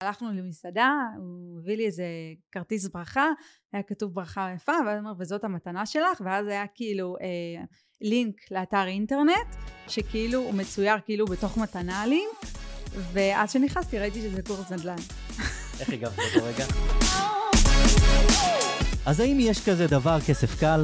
[0.00, 2.04] הלכנו למסעדה, הוא הביא לי איזה
[2.52, 3.28] כרטיס ברכה,
[3.72, 7.64] היה כתוב ברכה יפה, ואז הוא אומר, וזאת המתנה שלך, ואז היה כאילו אה,
[8.00, 9.56] לינק לאתר אינטרנט,
[9.88, 12.22] שכאילו הוא מצויר כאילו בתוך מתנה לי,
[13.12, 14.96] ואז שנכנסתי ראיתי שזה קורס נדל"ן.
[15.80, 16.64] איך הגבת באותו רגע?
[19.06, 20.82] אז האם יש כזה דבר כסף קל?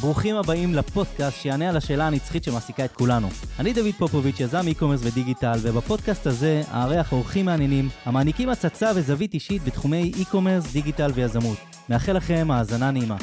[0.00, 3.28] ברוכים הבאים לפודקאסט שיענה על השאלה הנצחית שמעסיקה את כולנו.
[3.58, 9.64] אני דוד פופוביץ', יזם e-commerce ודיגיטל, ובפודקאסט הזה אארח אורחים מעניינים המעניקים הצצה וזווית אישית
[9.64, 11.58] בתחומי e-commerce, דיגיטל ויזמות.
[11.88, 13.16] מאחל לכם האזנה נעימה.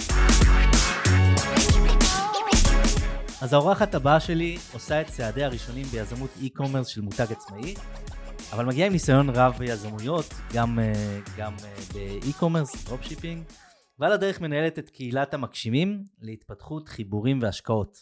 [3.42, 7.74] אז האורחת הבאה שלי עושה את צעדיה הראשונים ביזמות e-commerce של מותג עצמאי,
[8.54, 13.44] אבל מגיעה עם ניסיון רב ביזמויות, גם, אה, גם אה, ב-e-commerce, dropshipping,
[14.00, 17.98] ועל הדרך מנהלת את קהילת המגשימים להתפתחות, חיבורים והשקעות.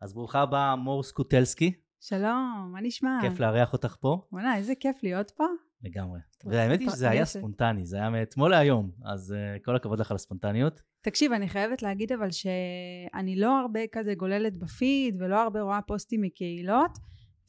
[0.00, 1.72] אז ברוכה הבאה מור סקוטלסקי.
[2.00, 3.18] שלום, מה נשמע?
[3.22, 4.26] כיף לארח אותך פה.
[4.32, 5.44] וואלה, איזה כיף להיות פה.
[5.82, 6.20] לגמרי.
[6.44, 10.14] והאמת היא שזה היה ספונטני, זה היה מאתמול להיום, אז uh, כל הכבוד לך על
[10.14, 10.80] הספונטניות.
[11.00, 16.20] תקשיב, אני חייבת להגיד אבל שאני לא הרבה כזה גוללת בפיד, ולא הרבה רואה פוסטים
[16.20, 16.98] מקהילות,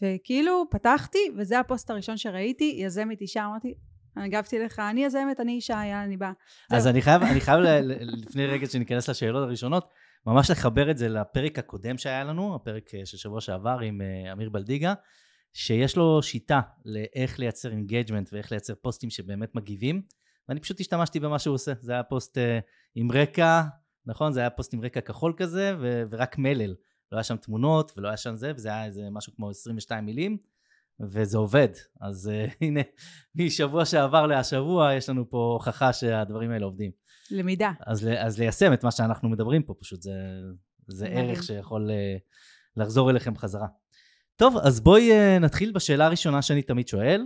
[0.01, 3.73] וכאילו פתחתי, וזה הפוסט הראשון שראיתי, יזמת אישה, אמרתי,
[4.17, 6.31] אני הגבתי לך, אני יזמת, אני אישה, יאללה, אני באה.
[6.71, 7.59] אז אני חייב, אני חייב
[8.25, 9.89] לפני רגע שניכנס לשאלות הראשונות,
[10.25, 14.31] ממש לחבר את זה לפרק הקודם שהיה לנו, הפרק אה, של שבוע שעבר עם אה,
[14.33, 14.93] אמיר בלדיגה,
[15.53, 20.01] שיש לו שיטה לאיך לייצר engagement ואיך לייצר פוסטים שבאמת מגיבים,
[20.49, 21.73] ואני פשוט השתמשתי במה שהוא עושה.
[21.79, 22.41] זה היה פוסט אה,
[22.95, 23.61] עם רקע,
[24.05, 24.33] נכון?
[24.33, 26.75] זה היה פוסט עם רקע כחול כזה, ו- ורק מלל.
[27.11, 30.37] לא היה שם תמונות ולא היה שם זה, וזה היה איזה משהו כמו 22 מילים,
[31.09, 31.67] וזה עובד.
[32.01, 32.81] אז אה, הנה,
[33.35, 36.91] משבוע שעבר להשבוע יש לנו פה הוכחה שהדברים האלה עובדים.
[37.31, 37.71] למידה.
[37.87, 40.13] אז, אז ליישם את מה שאנחנו מדברים פה, פשוט זה,
[40.87, 42.19] זה ערך שיכול uh,
[42.75, 43.67] לחזור אליכם חזרה.
[44.35, 47.25] טוב, אז בואי uh, נתחיל בשאלה הראשונה שאני תמיד שואל.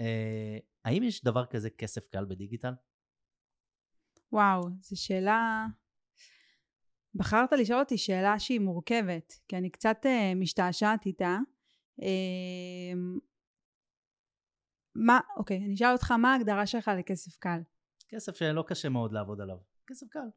[0.00, 0.04] Uh,
[0.84, 2.72] האם יש דבר כזה כסף קל בדיגיטל?
[4.32, 5.66] וואו, זו שאלה...
[7.14, 11.38] בחרת לשאול אותי שאלה שהיא מורכבת, כי אני קצת uh, משתעשעת איתה.
[12.00, 13.20] Uh,
[14.94, 17.58] מה, אוקיי, אני אשאל אותך, מה ההגדרה שלך לכסף קל?
[18.08, 19.56] כסף שלא קשה מאוד לעבוד עליו.
[19.86, 20.28] כסף קל.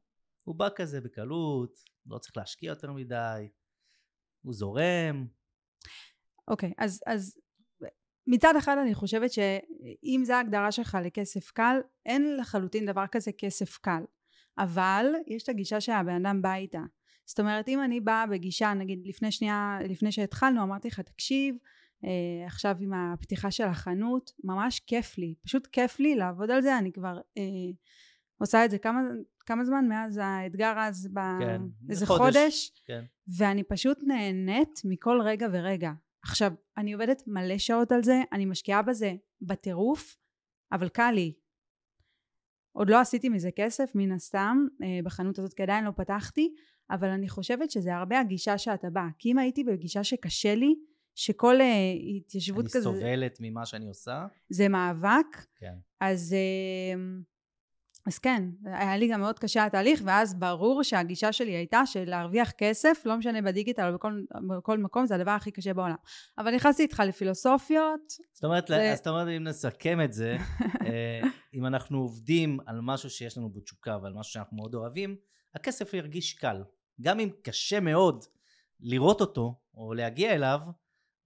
[0.44, 3.50] הוא בא כזה בקלות, לא צריך להשקיע יותר מדי,
[4.42, 5.28] הוא זורם.
[6.48, 7.38] אוקיי, אז, אז
[8.28, 13.78] מצד אחד אני חושבת שאם זו ההגדרה שלך לכסף קל, אין לחלוטין דבר כזה כסף
[13.78, 14.04] קל.
[14.58, 16.82] אבל יש את הגישה שהבן אדם בא איתה.
[17.26, 21.56] זאת אומרת, אם אני באה בגישה, נגיד לפני שנייה, לפני שהתחלנו, אמרתי לך, תקשיב,
[22.06, 26.78] אה, עכשיו עם הפתיחה של החנות, ממש כיף לי, פשוט כיף לי לעבוד על זה,
[26.78, 27.44] אני כבר אה,
[28.38, 29.02] עושה את זה כמה,
[29.46, 31.10] כמה זמן מאז האתגר אז,
[31.40, 31.62] כן,
[32.06, 33.04] חודש, חודש כן.
[33.38, 35.92] ואני פשוט נהנית מכל רגע ורגע.
[36.24, 40.18] עכשיו, אני עובדת מלא שעות על זה, אני משקיעה בזה בטירוף,
[40.72, 41.34] אבל קל לי.
[42.72, 46.56] עוד לא עשיתי מזה כסף, מן הסתם, אה, בחנות הזאת, כי עדיין לא פתחתי,
[46.92, 49.06] אבל אני חושבת שזה הרבה הגישה שאתה בא.
[49.20, 50.76] כי אם הייתי בגישה שקשה לי,
[51.16, 51.64] שכל uh,
[52.18, 52.90] התיישבות אני כזה...
[52.90, 54.26] אני סובלת ממה שאני עושה.
[54.50, 55.46] זה מאבק.
[55.56, 55.74] כן.
[56.00, 57.00] אז, uh,
[58.08, 62.52] אז כן, היה לי גם מאוד קשה התהליך, ואז ברור שהגישה שלי הייתה של להרוויח
[62.52, 64.22] כסף, לא משנה בדיגיטל או בכל,
[64.58, 65.96] בכל מקום, זה הדבר הכי קשה בעולם.
[66.38, 68.14] אבל נכנסתי איתך לפילוסופיות.
[68.34, 68.94] זאת אומרת, זה...
[68.96, 70.38] זאת אומרת, אם נסכם את זה,
[70.88, 71.22] אה,
[71.54, 75.16] אם אנחנו עובדים על משהו שיש לנו בתשוקה ועל משהו שאנחנו מאוד אוהבים,
[75.56, 76.64] הכסף ירגיש קל.
[77.02, 78.26] גם אם קשה מאוד
[78.80, 80.60] לראות אותו או להגיע אליו,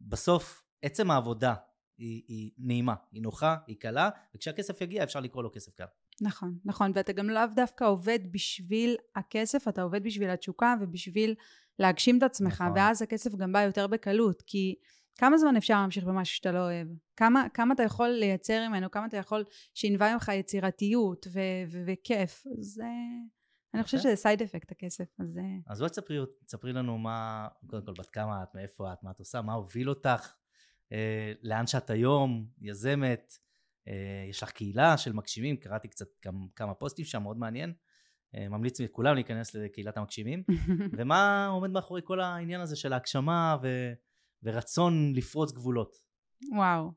[0.01, 1.53] בסוף עצם העבודה
[1.97, 5.85] היא, היא נעימה, היא נוחה, היא קלה, וכשהכסף יגיע אפשר לקרוא לו כסף קל.
[6.21, 11.35] נכון, נכון, ואתה גם לאו דווקא עובד בשביל הכסף, אתה עובד בשביל התשוקה ובשביל
[11.79, 12.77] להגשים את עצמך, נכון.
[12.77, 14.75] ואז הכסף גם בא יותר בקלות, כי
[15.17, 16.87] כמה זמן אפשר להמשיך במשהו שאתה לא אוהב?
[17.15, 19.43] כמה, כמה אתה יכול לייצר ממנו, כמה אתה יכול
[19.73, 21.39] שינבע ממך יצירתיות ו-
[21.71, 22.83] ו- וכיף, זה...
[23.75, 25.39] אני חושבת שזה סייד אפקט הכסף, אז...
[25.67, 29.19] אז בואי תספרי, תספרי לנו מה, קודם כל בת כמה את, מאיפה את, מה את
[29.19, 30.33] עושה, מה הוביל אותך,
[30.91, 33.33] אה, לאן שאת היום, יזמת,
[33.87, 37.73] אה, יש לך קהילה של מגשימים, קראתי קצת גם, כמה פוסטים שם, מאוד מעניין.
[38.35, 40.43] אה, ממליץ לכולם להיכנס לקהילת המגשימים.
[40.97, 43.67] ומה עומד מאחורי כל העניין הזה של ההגשמה ו,
[44.43, 45.95] ורצון לפרוץ גבולות?
[46.55, 46.91] וואו.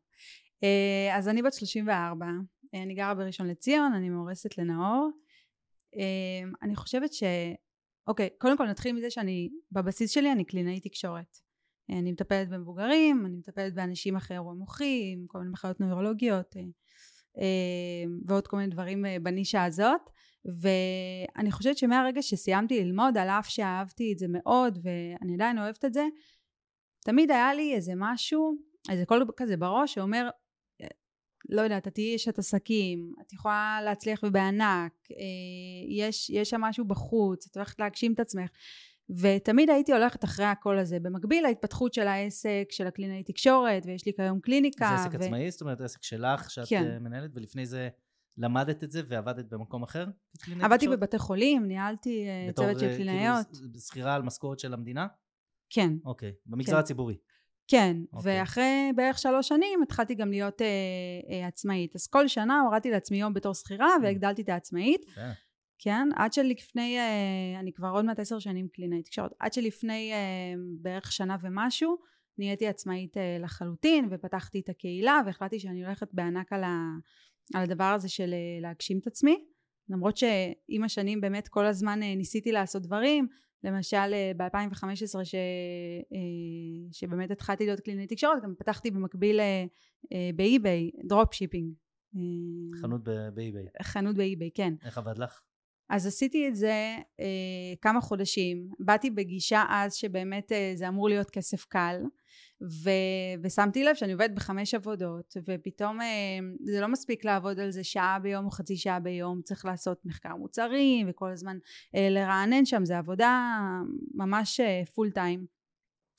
[0.65, 2.27] אה, אז אני בת 34,
[2.75, 5.11] אה, אני גרה בראשון לציון, אני מאורסת לנאור.
[5.95, 7.23] אמ, אני חושבת ש...
[8.07, 11.39] אוקיי, קודם כל נתחיל מזה שאני, בבסיס שלי אני קלינאי תקשורת.
[11.91, 16.63] אני מטפלת במבוגרים, אני מטפלת באנשים אחרי אירוע מוחי, עם כל מיני מחלות נוירולוגיות אה,
[17.39, 20.01] אמ, ועוד כל מיני דברים אה, בנישה הזאת.
[20.45, 25.95] ואני חושבת שמהרגע שסיימתי ללמוד, על אף שאהבתי את זה מאוד ואני עדיין אוהבת את
[25.95, 26.05] זה,
[27.05, 28.55] תמיד היה לי איזה משהו,
[28.91, 30.29] איזה קול כזה בראש שאומר,
[31.49, 35.17] לא יודעת, את תהיי אשת עסקים, את יכולה להצליח ובענק, אה,
[35.89, 38.51] יש, יש שם משהו בחוץ, את הולכת להגשים את עצמך.
[39.11, 41.01] ותמיד הייתי הולכת אחרי הקול הזה.
[41.01, 44.87] במקביל להתפתחות של העסק, של הקלינאי תקשורת, ויש לי כיום קליניקה.
[44.89, 45.25] זה עסק ו...
[45.25, 45.51] עצמאי?
[45.51, 46.91] זאת אומרת, עסק שלך, שאת כן.
[46.91, 47.89] אה, מנהלת, ולפני זה
[48.39, 50.07] למדת את זה ועבדת במקום אחר?
[50.61, 50.99] עבדתי תקשורת?
[50.99, 53.47] בבתי חולים, ניהלתי אה, צוות של כאילו, קלינאיות.
[53.47, 55.07] כאילו שכירה על משכורת של המדינה?
[55.71, 55.93] כן.
[56.05, 56.79] אוקיי, במגזר כן.
[56.79, 57.17] הציבורי.
[57.69, 58.41] כן, אוקיי.
[58.41, 60.67] ואחרי בערך שלוש שנים התחלתי גם להיות אה,
[61.31, 61.95] אה, עצמאית.
[61.97, 64.03] אז כל שנה הורדתי לעצמי יום בתור שכירה mm.
[64.03, 65.05] והגדלתי את העצמאית.
[65.15, 65.31] כן.
[65.79, 70.55] כן, עד שלפני, אה, אני כבר עוד מעט עשר שנים קלינאית תקשורת, עד שלפני אה,
[70.81, 71.97] בערך שנה ומשהו
[72.39, 76.77] נהייתי עצמאית אה, לחלוטין ופתחתי את הקהילה והחלטתי שאני הולכת בענק על, ה,
[77.55, 79.45] על הדבר הזה של להגשים את עצמי
[79.89, 83.29] למרות שעם השנים באמת כל הזמן ניסיתי לעשות דברים
[83.65, 85.35] למשל ב-2015 ש...
[86.93, 89.41] שבאמת התחלתי להיות קלינאית תקשורת גם פתחתי במקביל
[90.35, 91.73] ב-eBay drop shipping
[92.81, 94.75] חנות ב-eBay חנות ב-eBay כן.
[94.85, 95.43] איך עבד לך?
[95.91, 101.31] אז עשיתי את זה אה, כמה חודשים, באתי בגישה אז שבאמת אה, זה אמור להיות
[101.31, 102.03] כסף קל
[102.63, 102.91] ו,
[103.43, 108.19] ושמתי לב שאני עובדת בחמש עבודות ופתאום אה, זה לא מספיק לעבוד על זה שעה
[108.23, 111.59] ביום או חצי שעה ביום, צריך לעשות מחקר מוצרים וכל הזמן
[111.95, 113.53] אה, לרענן שם, זה עבודה
[114.15, 115.47] ממש אה, פול טיים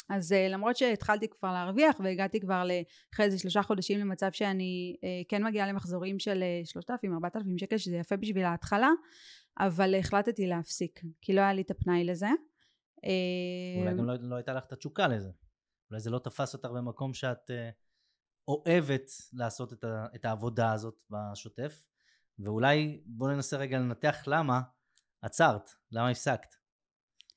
[0.10, 2.68] אז למרות שהתחלתי כבר להרוויח והגעתי כבר
[3.14, 4.96] אחרי איזה שלושה חודשים למצב שאני
[5.28, 8.90] כן מגיעה למחזורים של שלושת אלפים ארבעת אלפים שקל שזה יפה בשביל ההתחלה
[9.60, 12.30] אבל החלטתי להפסיק, כי לא היה לי את הפנאי לזה.
[13.80, 15.30] אולי גם לא, לא הייתה לך את התשוקה לזה.
[15.92, 17.54] אולי זה לא תפס אותך במקום שאת uh,
[18.48, 21.86] אוהבת לעשות את, ה, את העבודה הזאת בשוטף,
[22.40, 24.62] ואולי בוא ננסה רגע לנתח למה
[25.22, 26.56] עצרת, למה הפסקת.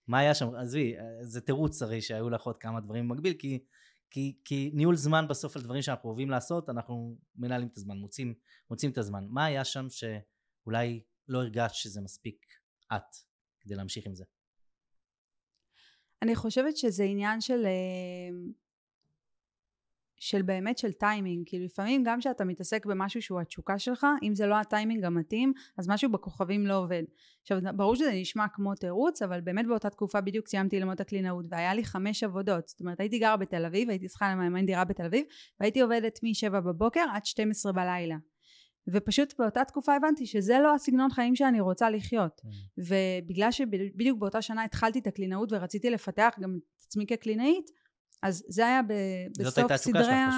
[0.06, 0.54] מה היה שם?
[0.54, 3.64] עזבי, זה תירוץ הרי שהיו לך עוד כמה דברים במקביל, כי,
[4.10, 8.34] כי, כי ניהול זמן בסוף על דברים שאנחנו אוהבים לעשות, אנחנו מנהלים את הזמן, מוצאים,
[8.70, 9.26] מוצאים את הזמן.
[9.28, 12.46] מה היה שם שאולי לא הרגשת שזה מספיק
[12.92, 13.16] את
[13.60, 14.24] כדי להמשיך עם זה?
[16.22, 18.52] אני חושבת שזה עניין של אה,
[20.20, 24.46] של באמת של טיימינג כאילו לפעמים גם כשאתה מתעסק במשהו שהוא התשוקה שלך אם זה
[24.46, 27.02] לא הטיימינג המתאים אז משהו בכוכבים לא עובד.
[27.42, 31.44] עכשיו ברור שזה נשמע כמו תירוץ אבל באמת באותה תקופה בדיוק סיימתי ללמוד את הקלינאות
[31.48, 32.68] והיה לי חמש עבודות.
[32.68, 35.26] זאת אומרת הייתי גרה בתל אביב הייתי צריכה לממן דירה בתל אביב
[35.60, 38.16] והייתי עובדת משבע בבוקר עד 12 בלילה
[38.88, 42.48] ופשוט באותה תקופה הבנתי שזה לא הסגנון חיים שאני רוצה לחיות mm.
[42.78, 47.70] ובגלל שבדיוק באותה שנה התחלתי את הקלינאות ורציתי לפתח גם את עצמי כקלינאית
[48.22, 50.30] אז זה היה ב- בסוף סדרי ה...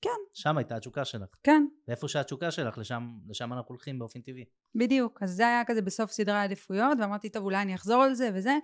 [0.00, 0.10] כן.
[0.34, 1.28] שם הייתה התשוקה שלך.
[1.42, 1.66] כן.
[1.88, 4.44] ואיפה שהתשוקה שלך, לשם, לשם אנחנו הולכים באופן טבעי.
[4.74, 8.30] בדיוק, אז זה היה כזה בסוף סדרי העדיפויות, ואמרתי, טוב, אולי אני אחזור על זה
[8.34, 8.56] וזה,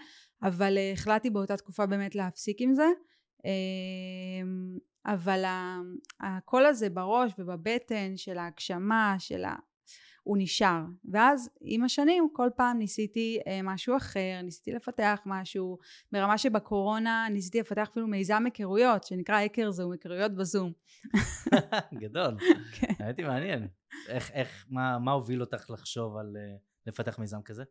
[0.42, 2.86] אבל uh, החלטתי באותה תקופה באמת להפסיק עם זה.
[3.38, 5.44] Uh, אבל
[6.20, 9.54] הקול הזה בראש ובבטן של ההגשמה של ה...
[10.22, 10.80] הוא נשאר.
[11.12, 15.78] ואז עם השנים כל פעם ניסיתי אה, משהו אחר ניסיתי לפתח משהו.
[16.12, 20.72] ברמה שבקורונה ניסיתי לפתח אפילו מיזם היכרויות שנקרא היכר זום היכרויות בזום.
[22.02, 22.36] גדול.
[22.72, 22.94] כן.
[22.98, 23.68] האמת היא מעניין.
[24.08, 27.64] איך, איך מה, מה הוביל אותך לחשוב על uh, לפתח מיזם כזה?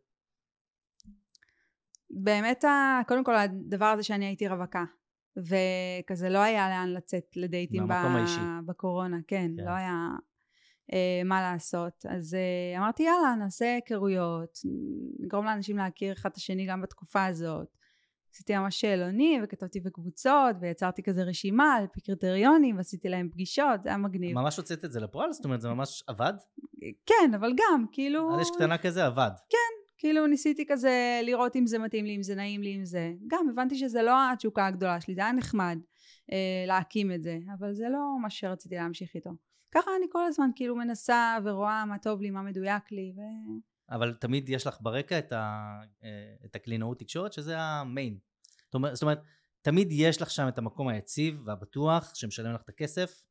[2.10, 2.64] באמת
[3.08, 4.84] קודם כל הדבר הזה שאני הייתי רווקה
[5.36, 10.08] וכזה לא היה לאן לצאת לדייטים ב- בקורונה, כן, כן, לא היה
[10.92, 12.06] אה, מה לעשות.
[12.08, 14.58] אז אה, אמרתי יאללה נעשה היכרויות,
[15.20, 17.68] נגרום לאנשים להכיר אחד את השני גם בתקופה הזאת.
[18.32, 23.88] עשיתי ממש שאלונים וכתבתי בקבוצות ויצרתי כזה רשימה על פי קריטריונים ועשיתי להם פגישות זה
[23.88, 24.38] היה מגניב.
[24.38, 25.32] ממש הוצאת את זה לפועל?
[25.32, 26.32] זאת אומרת זה ממש עבד?
[27.06, 28.34] כן אבל גם כאילו...
[28.34, 29.30] על אש קטנה כזה עבד.
[29.50, 33.12] כן כאילו ניסיתי כזה לראות אם זה מתאים לי, אם זה נעים לי, אם זה...
[33.26, 35.78] גם הבנתי שזה לא התשוקה הגדולה שלי, זה היה נחמד
[36.32, 39.30] אה, להקים את זה, אבל זה לא מה שרציתי להמשיך איתו.
[39.74, 43.20] ככה אני כל הזמן כאילו מנסה ורואה מה טוב לי, מה מדויק לי, ו...
[43.94, 45.66] אבל תמיד יש לך ברקע את, ה,
[46.04, 48.18] אה, את הקלינאות תקשורת, שזה המיין.
[48.64, 49.22] זאת אומרת, זאת אומרת,
[49.62, 53.24] תמיד יש לך שם את המקום היציב והבטוח שמשלם לך את הכסף,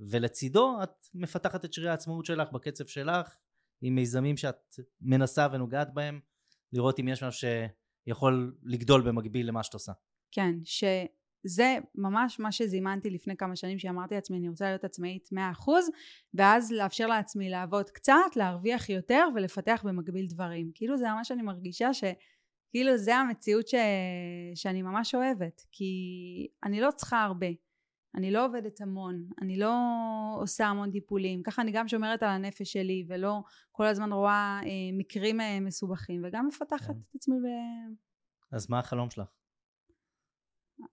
[0.00, 3.36] ולצידו את מפתחת את שירי העצמאות שלך בקצב שלך,
[3.82, 6.20] עם מיזמים שאת מנסה ונוגעת בהם,
[6.72, 7.48] לראות אם יש משהו
[8.06, 9.92] שיכול לגדול במקביל למה שאת עושה.
[10.30, 15.36] כן, שזה ממש מה שזימנתי לפני כמה שנים שאמרתי לעצמי אני רוצה להיות עצמאית 100%
[16.34, 20.70] ואז לאפשר לעצמי לעבוד קצת, להרוויח יותר ולפתח במקביל דברים.
[20.74, 22.04] כאילו זה ממש אני מרגישה ש...
[22.70, 23.74] כאילו זה המציאות ש...
[24.54, 25.92] שאני ממש אוהבת כי
[26.64, 27.46] אני לא צריכה הרבה
[28.14, 29.74] אני לא עובדת המון, אני לא
[30.40, 34.70] עושה המון טיפולים, ככה אני גם שומרת על הנפש שלי ולא כל הזמן רואה אה,
[34.92, 36.92] מקרים אה, מסובכים וגם מפתחת כן.
[37.10, 37.46] את עצמי ב...
[38.52, 39.28] אז מה החלום שלך?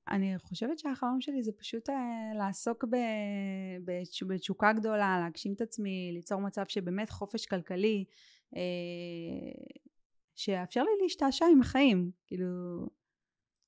[0.09, 1.95] אני חושבת שהחלום שלי זה פשוט אה,
[2.37, 2.95] לעסוק ב,
[3.85, 8.05] בתש, בתשוקה גדולה, להגשים את עצמי, ליצור מצב שבאמת חופש כלכלי,
[8.55, 8.61] אה,
[10.35, 12.11] שיאפשר לי להשתעשע עם החיים.
[12.27, 12.45] כאילו,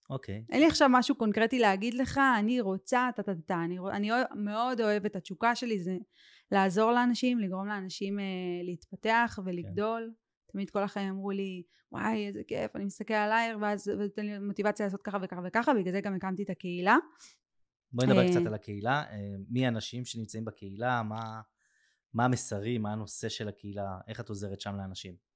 [0.09, 0.45] אוקיי.
[0.49, 4.81] אין לי עכשיו משהו קונקרטי להגיד לך, אני רוצה, טה טה טה, אני, אני מאוד
[4.81, 5.97] אוהבת את התשוקה שלי, זה
[6.51, 8.25] לעזור לאנשים, לגרום לאנשים אה,
[8.63, 10.11] להתפתח ולגדול.
[10.13, 10.51] כן.
[10.51, 14.85] תמיד כל החיים אמרו לי, וואי, איזה כיף, אני מסתכל עלייך, ואז נותן לי מוטיבציה
[14.85, 16.97] לעשות ככה וככה וככה, בגלל זה גם הקמתי את הקהילה.
[17.91, 19.03] בואי נדבר אה, קצת על הקהילה.
[19.11, 19.17] אה,
[19.49, 21.03] מי האנשים שנמצאים בקהילה?
[21.03, 21.41] מה,
[22.13, 22.81] מה המסרים?
[22.81, 23.97] מה הנושא של הקהילה?
[24.07, 25.28] איך את עוזרת שם לאנשים?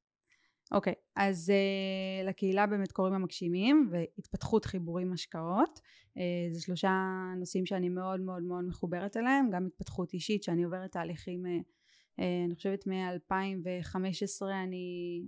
[0.72, 5.80] אוקיי, okay, אז uh, לקהילה באמת קוראים המגשימים והתפתחות חיבורים השקעות.
[6.18, 6.22] Uh,
[6.54, 6.92] זה שלושה
[7.38, 12.24] נושאים שאני מאוד מאוד מאוד מחוברת אליהם, גם התפתחות אישית שאני עוברת תהליכים, uh, uh,
[12.46, 15.22] אני חושבת מ-2015 אני,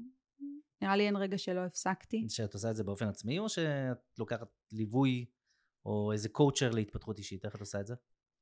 [0.81, 2.25] נראה לי אין רגע שלא הפסקתי.
[2.29, 5.25] שאת עושה את זה באופן עצמי או שאת לוקחת ליווי
[5.85, 7.95] או איזה קואוצ'ר להתפתחות אישית, איך את עושה את זה?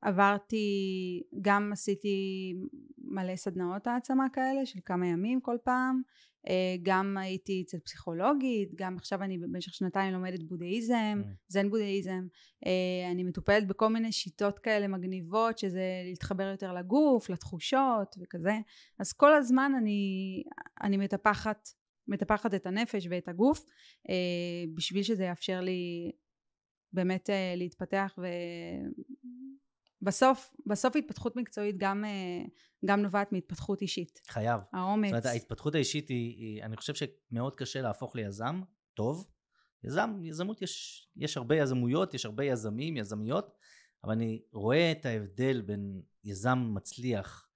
[0.04, 2.54] עברתי, גם עשיתי
[2.98, 6.02] מלא סדנאות העצמה כאלה של כמה ימים כל פעם,
[6.50, 11.28] אה, גם הייתי אצל פסיכולוגית, גם עכשיו אני במשך שנתיים לומדת בודהיזם, mm.
[11.48, 12.28] זן בודהיזם,
[12.66, 18.58] אה, אני מטופלת בכל מיני שיטות כאלה מגניבות שזה להתחבר יותר לגוף, לתחושות וכזה,
[19.00, 20.44] אז כל הזמן אני,
[20.84, 21.70] אני מטפחת,
[22.08, 23.66] מטפחת את הנפש ואת הגוף
[24.10, 24.16] אה,
[24.76, 26.12] בשביל שזה יאפשר לי
[26.94, 28.28] באמת להתפתח ו...
[30.04, 32.46] בסוף, בסוף התפתחות מקצועית גם, אה,
[32.86, 34.22] גם נובעת מהתפתחות אישית.
[34.28, 34.62] חייב.
[34.74, 35.10] האומץ.
[35.10, 38.62] זאת אומרת, ההתפתחות האישית היא, היא, אני חושב שמאוד קשה להפוך ליזם
[38.94, 39.28] טוב.
[39.84, 43.58] יזם, יזמות, יש, יש הרבה יזמויות, יש הרבה יזמים, יזמיות,
[44.04, 47.48] אבל אני רואה את ההבדל בין יזם מצליח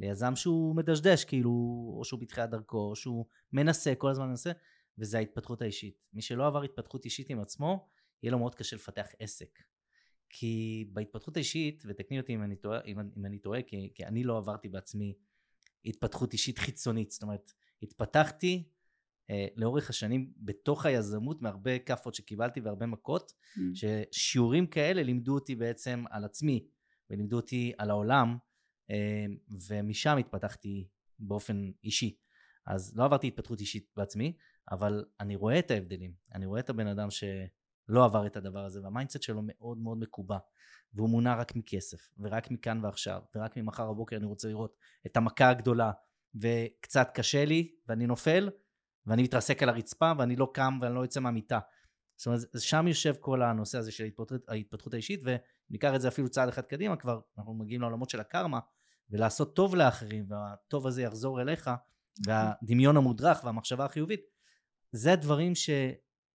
[0.00, 1.50] ליזם שהוא מדשדש, כאילו,
[1.98, 4.52] או שהוא בתחילת דרכו, או שהוא מנסה, כל הזמן מנסה,
[4.98, 5.96] וזה ההתפתחות האישית.
[6.12, 7.88] מי שלא עבר התפתחות אישית עם עצמו,
[8.22, 9.58] יהיה לו מאוד קשה לפתח עסק.
[10.28, 14.24] כי בהתפתחות האישית, ותקני אותי אם אני טועה, אם, אם אני טועה כי, כי אני
[14.24, 15.14] לא עברתי בעצמי
[15.84, 17.52] התפתחות אישית חיצונית, זאת אומרת,
[17.82, 18.68] התפתחתי
[19.30, 23.60] אה, לאורך השנים בתוך היזמות מהרבה כאפות שקיבלתי והרבה מכות, mm.
[23.74, 26.66] ששיעורים כאלה לימדו אותי בעצם על עצמי,
[27.10, 28.36] ולימדו אותי על העולם,
[28.90, 29.26] אה,
[29.68, 32.16] ומשם התפתחתי באופן אישי.
[32.66, 34.36] אז לא עברתי התפתחות אישית בעצמי,
[34.70, 37.24] אבל אני רואה את ההבדלים, אני רואה את הבן אדם ש...
[37.88, 40.38] לא עבר את הדבר הזה, וה mindset שלו מאוד מאוד מקובע,
[40.94, 44.76] והוא מונע רק מכסף, ורק מכאן ועכשיו, ורק ממחר בבוקר אני רוצה לראות
[45.06, 45.92] את המכה הגדולה,
[46.34, 48.50] וקצת קשה לי, ואני נופל,
[49.06, 51.58] ואני מתרסק על הרצפה, ואני לא קם ואני לא יוצא מהמיטה.
[52.16, 56.28] זאת אומרת, שם יושב כל הנושא הזה של ההתפתחות, ההתפתחות האישית, וניקח את זה אפילו
[56.28, 58.58] צעד אחד קדימה, כבר אנחנו מגיעים לעולמות של הקרמה,
[59.10, 61.70] ולעשות טוב לאחרים, והטוב הזה יחזור אליך,
[62.26, 64.20] והדמיון המודרך והמחשבה החיובית,
[64.92, 65.52] זה דברים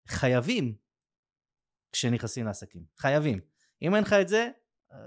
[0.08, 0.76] שחייבים
[1.92, 2.84] כשנכנסים לעסקים.
[2.98, 3.40] חייבים.
[3.82, 4.50] אם אין לך את זה,
[4.94, 4.98] אה,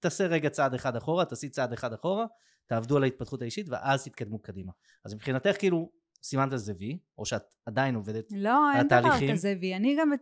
[0.00, 2.26] תעשה רגע צעד אחד אחורה, תעשי צעד אחד אחורה,
[2.66, 4.72] תעבדו על ההתפתחות האישית ואז תתקדמו קדימה.
[5.04, 5.90] אז מבחינתך כאילו
[6.22, 9.10] סימנת לזה וי, או שאת עדיין עובדת לא, על התהליכים.
[9.10, 9.76] לא, אין דבר כזה וי.
[9.76, 10.12] אני גם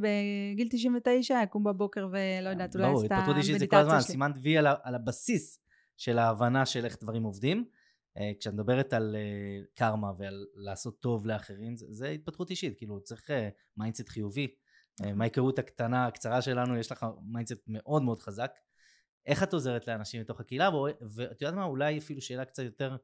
[0.00, 3.16] בגיל 99 אקום בבוקר ולא יודעת, אולי עשתה מדיטציה שלי.
[3.16, 5.60] התפתחות אישית זה כל הזמן, סימנת וי על, על הבסיס
[5.96, 7.64] של ההבנה של איך דברים עובדים.
[8.18, 13.00] אה, כשאת מדברת על אה, קרמה ועל לעשות טוב לאחרים, זה, זה התפתחות אישית, כאילו
[13.00, 13.30] צריך
[13.76, 14.54] mindset חיובי.
[15.04, 18.52] אה, מההיכרות הקטנה, הקצרה שלנו, יש לך mindset מאוד מאוד חזק.
[19.26, 20.70] איך את עוזרת לאנשים מתוך הקהילה,
[21.14, 22.96] ואת יודעת מה, אולי אפילו שאלה קצת יותר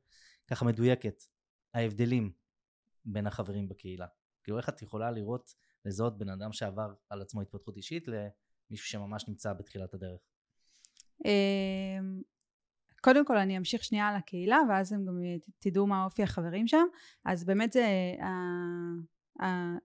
[0.47, 1.23] ככה מדויקת,
[1.75, 2.33] ההבדלים
[3.05, 4.07] בין החברים בקהילה.
[4.43, 9.29] כאילו איך את יכולה לראות, לזהות בן אדם שעבר על עצמו התפתחות אישית למישהו שממש
[9.29, 10.21] נמצא בתחילת הדרך?
[11.25, 12.23] אמ,
[13.01, 15.19] קודם כל אני אמשיך שנייה על הקהילה ואז הם גם
[15.59, 16.87] תדעו מה אופי החברים שם
[17.25, 18.15] אז באמת זה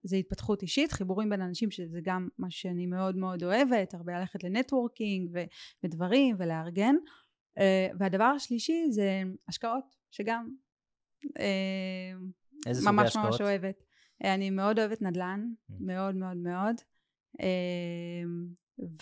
[0.03, 4.44] זה התפתחות אישית, חיבורים בין אנשים שזה גם מה שאני מאוד מאוד אוהבת, הרבה ללכת
[4.44, 5.44] לנטוורקינג ו-
[5.84, 6.96] ודברים ולארגן.
[7.58, 10.50] אה, והדבר השלישי זה השקעות, שגם
[11.39, 12.12] אה,
[12.86, 13.84] ממש ממש אוהבת.
[14.24, 15.74] אה, אני מאוד אוהבת נדל"ן, mm.
[15.79, 16.75] מאוד מאוד מאוד.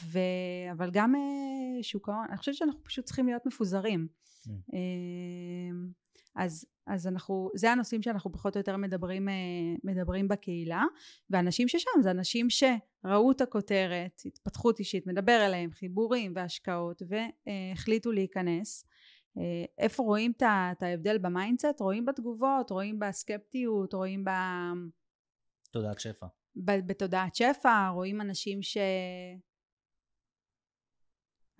[0.03, 0.19] ו...
[0.71, 1.13] אבל גם
[1.81, 4.07] שוק ההון, אני חושבת שאנחנו פשוט צריכים להיות מפוזרים.
[4.47, 4.51] Mm.
[6.37, 9.33] אז, אז אנחנו, זה הנושאים שאנחנו פחות או יותר מדברים, אה,
[9.83, 10.83] מדברים בקהילה,
[11.29, 18.85] ואנשים ששם זה אנשים שראו את הכותרת, התפתחות אישית, מדבר עליהם, חיבורים והשקעות, והחליטו להיכנס.
[19.37, 21.79] אה, איפה רואים את ההבדל ב mindset?
[21.79, 24.29] רואים בתגובות, רואים בסקפטיות, רואים ב...
[25.71, 26.27] תודעת שפע.
[26.55, 28.77] בתודעת שפע, רואים אנשים ש...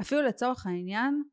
[0.02, 1.24] אפילו לצורך העניין,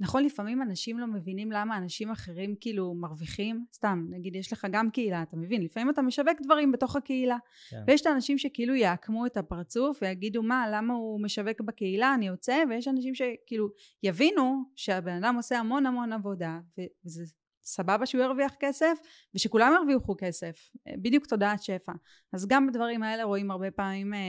[0.00, 3.66] נכון לפעמים אנשים לא מבינים למה אנשים אחרים כאילו מרוויחים?
[3.72, 5.62] סתם נגיד יש לך גם קהילה אתה מבין?
[5.62, 7.36] לפעמים אתה משווק דברים בתוך הקהילה.
[7.70, 7.82] כן.
[7.86, 12.14] ויש את האנשים שכאילו יעקמו את הפרצוף ויגידו מה למה הוא משווק בקהילה?
[12.14, 12.62] אני יוצא.
[12.70, 13.68] ויש אנשים שכאילו
[14.02, 16.60] יבינו שהבן אדם עושה המון המון עבודה
[17.04, 17.24] וזה
[17.62, 18.98] סבבה שהוא ירוויח כסף
[19.34, 20.70] ושכולם ירוויחו כסף.
[21.02, 21.92] בדיוק תודעת שפע.
[22.32, 24.20] אז גם בדברים האלה רואים הרבה פעמים אה,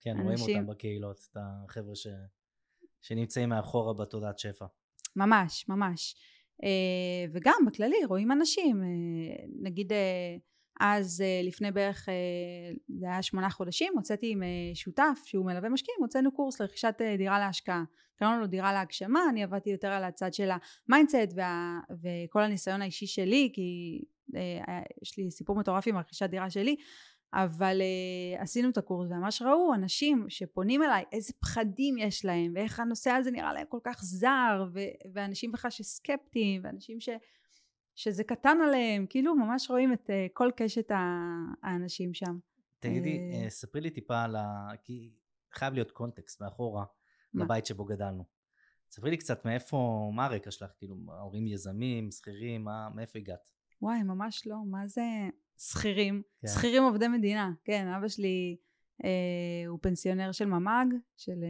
[0.00, 0.46] כן אנשים...
[0.46, 2.06] רואים אותם בקהילות את החבר'ה ש...
[3.00, 4.66] שנמצאים מאחורה בתודעת שפע
[5.16, 6.14] ממש, ממש.
[6.64, 10.36] אה, וגם בכללי רואים אנשים, אה, נגיד אה,
[10.80, 12.08] אז לפני בערך,
[12.98, 14.42] זה היה שמונה חודשים, הוצאתי עם
[14.74, 17.84] שותף שהוא מלווה משקיעים, הוצאנו קורס לרכישת דירה להשקעה.
[18.16, 20.50] קראנו לו דירה להגשמה, אני עבדתי יותר על הצד של
[20.88, 24.00] ה mindset וה, וכל הניסיון האישי שלי, כי
[25.02, 26.76] יש לי סיפור מטורף עם רכישת דירה שלי,
[27.34, 32.80] אבל uh, עשינו את הקורס וממש ראו אנשים שפונים אליי איזה פחדים יש להם ואיך
[32.80, 37.08] הנושא הזה נראה להם כל כך זר ו- ואנשים בכלל שסקפטיים ואנשים ש-
[37.94, 40.90] שזה קטן עליהם כאילו ממש רואים את uh, כל קשת
[41.62, 42.38] האנשים שם.
[42.78, 44.68] תגידי uh, ספרי לי טיפה על ה...
[44.82, 45.12] כי
[45.52, 46.84] חייב להיות קונטקסט מאחורה
[47.34, 47.44] מה?
[47.44, 48.24] בבית שבו גדלנו.
[48.90, 53.48] ספרי לי קצת מאיפה מה הרקע שלך כאילו ההורים יזמים שכירים מאיפה הגעת.
[53.82, 55.02] וואי ממש לא מה זה
[55.70, 56.48] שכירים, כן.
[56.48, 58.56] שכירים עובדי מדינה, כן, אבא שלי
[59.04, 61.48] אה, הוא פנסיונר של ממ"ג, של אה,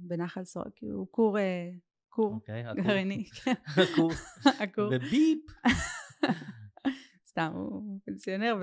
[0.00, 1.70] בנחל סורק, כאילו הוא כור, אה,
[2.08, 3.54] כור אוקיי, גרעיני, כן.
[3.66, 4.10] הכור,
[4.62, 5.38] הכור, וביפ.
[7.30, 8.56] סתם, הוא פנסיונר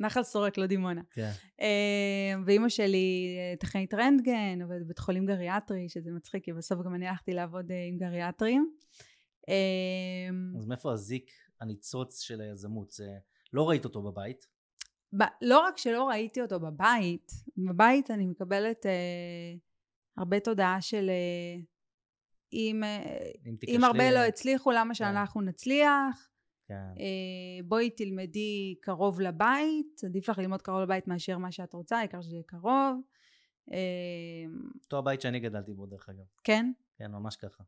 [0.00, 1.02] ונחל סורק, לא דימונה.
[1.10, 1.30] כן.
[1.60, 6.94] אה, ואימא שלי אה, טכנית רנטגן, עובדת בבית חולים גריאטרי, שזה מצחיק, כי בסוף גם
[6.94, 8.72] אני הלכתי לעבוד אה, עם גריאטרים.
[10.58, 12.90] אז מאיפה הזיק הניצוץ של היזמות?
[12.90, 13.08] זה
[13.52, 14.46] לא ראית אותו בבית?
[15.18, 19.54] ב- לא רק שלא ראיתי אותו בבית, בבית אני מקבלת אה,
[20.16, 21.62] הרבה תודעה של אה,
[22.52, 24.94] אם, אה, אם, אם הרבה לא הצליחו למה כן.
[24.94, 26.30] שאנחנו נצליח
[26.68, 26.74] כן.
[26.74, 32.22] אה, בואי תלמדי קרוב לבית עדיף לך ללמוד קרוב לבית מאשר מה שאת רוצה העיקר
[32.22, 33.00] שזה קרוב
[33.72, 34.44] אה,
[34.84, 36.72] אותו הבית שאני גדלתי בו דרך אגב כן?
[36.98, 37.64] כן ממש ככה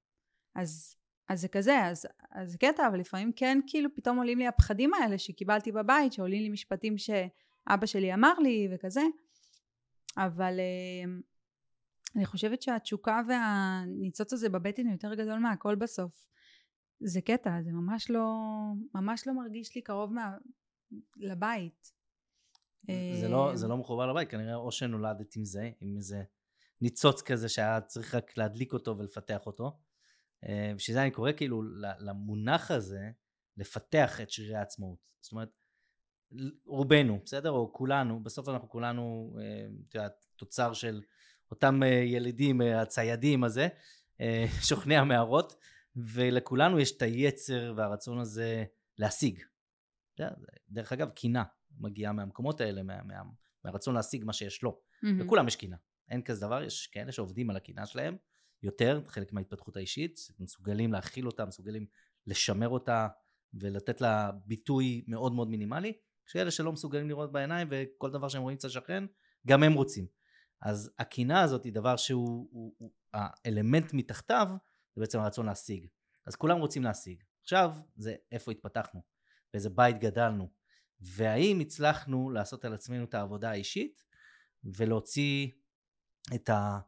[0.54, 0.96] אז
[1.28, 4.94] אז זה כזה, אז, אז זה קטע, אבל לפעמים כן כאילו פתאום עולים לי הפחדים
[4.94, 9.02] האלה שקיבלתי בבית, שעולים לי משפטים שאבא שלי אמר לי וכזה,
[10.16, 11.12] אבל אה,
[12.16, 16.28] אני חושבת שהתשוקה והניצוץ הזה בבטן יותר גדול מהכל בסוף.
[17.00, 18.35] זה קטע, זה ממש לא,
[18.94, 20.37] ממש לא מרגיש לי קרוב מה,
[21.16, 21.92] לבית.
[23.20, 26.22] זה לא, זה לא מחובר לבית, כנראה או שנולדת עם זה, עם איזה
[26.80, 29.78] ניצוץ כזה שהיה צריך רק להדליק אותו ולפתח אותו,
[30.76, 31.62] בשביל זה אני קורא כאילו
[31.98, 33.11] למונח הזה
[33.57, 34.98] לפתח את שרירי העצמאות.
[35.20, 35.48] זאת אומרת,
[36.66, 37.50] רובנו, בסדר?
[37.50, 41.02] או כולנו, בסוף אנחנו כולנו, אה, את יודעת, תוצר של
[41.50, 43.68] אותם אה, ילידים, הציידים הזה,
[44.68, 45.57] שוכני המערות,
[45.96, 48.64] ולכולנו יש את היצר והרצון הזה
[48.98, 49.40] להשיג.
[50.68, 51.44] דרך אגב, קינה
[51.78, 53.14] מגיעה מהמקומות האלה, מה, מה,
[53.64, 54.70] מהרצון להשיג מה שיש לו.
[54.70, 55.07] Mm-hmm.
[55.24, 55.76] לכולם יש קינה.
[56.09, 58.16] אין כזה דבר, יש כאלה שעובדים על הקינה שלהם,
[58.62, 61.87] יותר, חלק מההתפתחות האישית, מסוגלים להכיל אותה, מסוגלים
[62.27, 63.09] לשמר אותה
[63.55, 65.92] ולתת לה ביטוי מאוד מאוד מינימלי,
[66.27, 69.05] יש כאלה שלא מסוגלים לראות בעיניים וכל דבר שהם רואים אצל שכן,
[69.46, 70.07] גם הם רוצים.
[70.61, 74.48] אז הקינה הזאת היא דבר שהוא, הוא, הוא, האלמנט מתחתיו
[74.94, 75.87] זה בעצם הרצון להשיג.
[76.27, 77.22] אז כולם רוצים להשיג.
[77.40, 79.03] עכשיו זה איפה התפתחנו,
[79.53, 80.48] באיזה בית גדלנו,
[81.01, 84.05] והאם הצלחנו לעשות על עצמנו את העבודה האישית
[84.64, 85.48] ולהוציא
[86.35, 86.79] את, ה,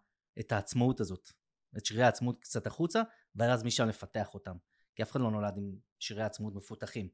[0.41, 1.33] את העצמאות הזאת,
[1.77, 3.03] את שירי העצמאות קצת החוצה,
[3.37, 4.57] ואז משם לפתח אותם.
[4.95, 7.09] כי אף אחד לא נולד עם שירי עצמאות מפותחים.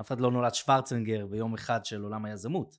[0.00, 2.78] אף אחד לא נולד שוורצנגר ביום אחד של עולם היזמות.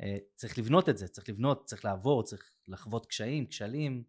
[0.00, 4.04] אה, צריך לבנות את זה, צריך לבנות, צריך לעבור, צריך לחוות קשיים, כשלים,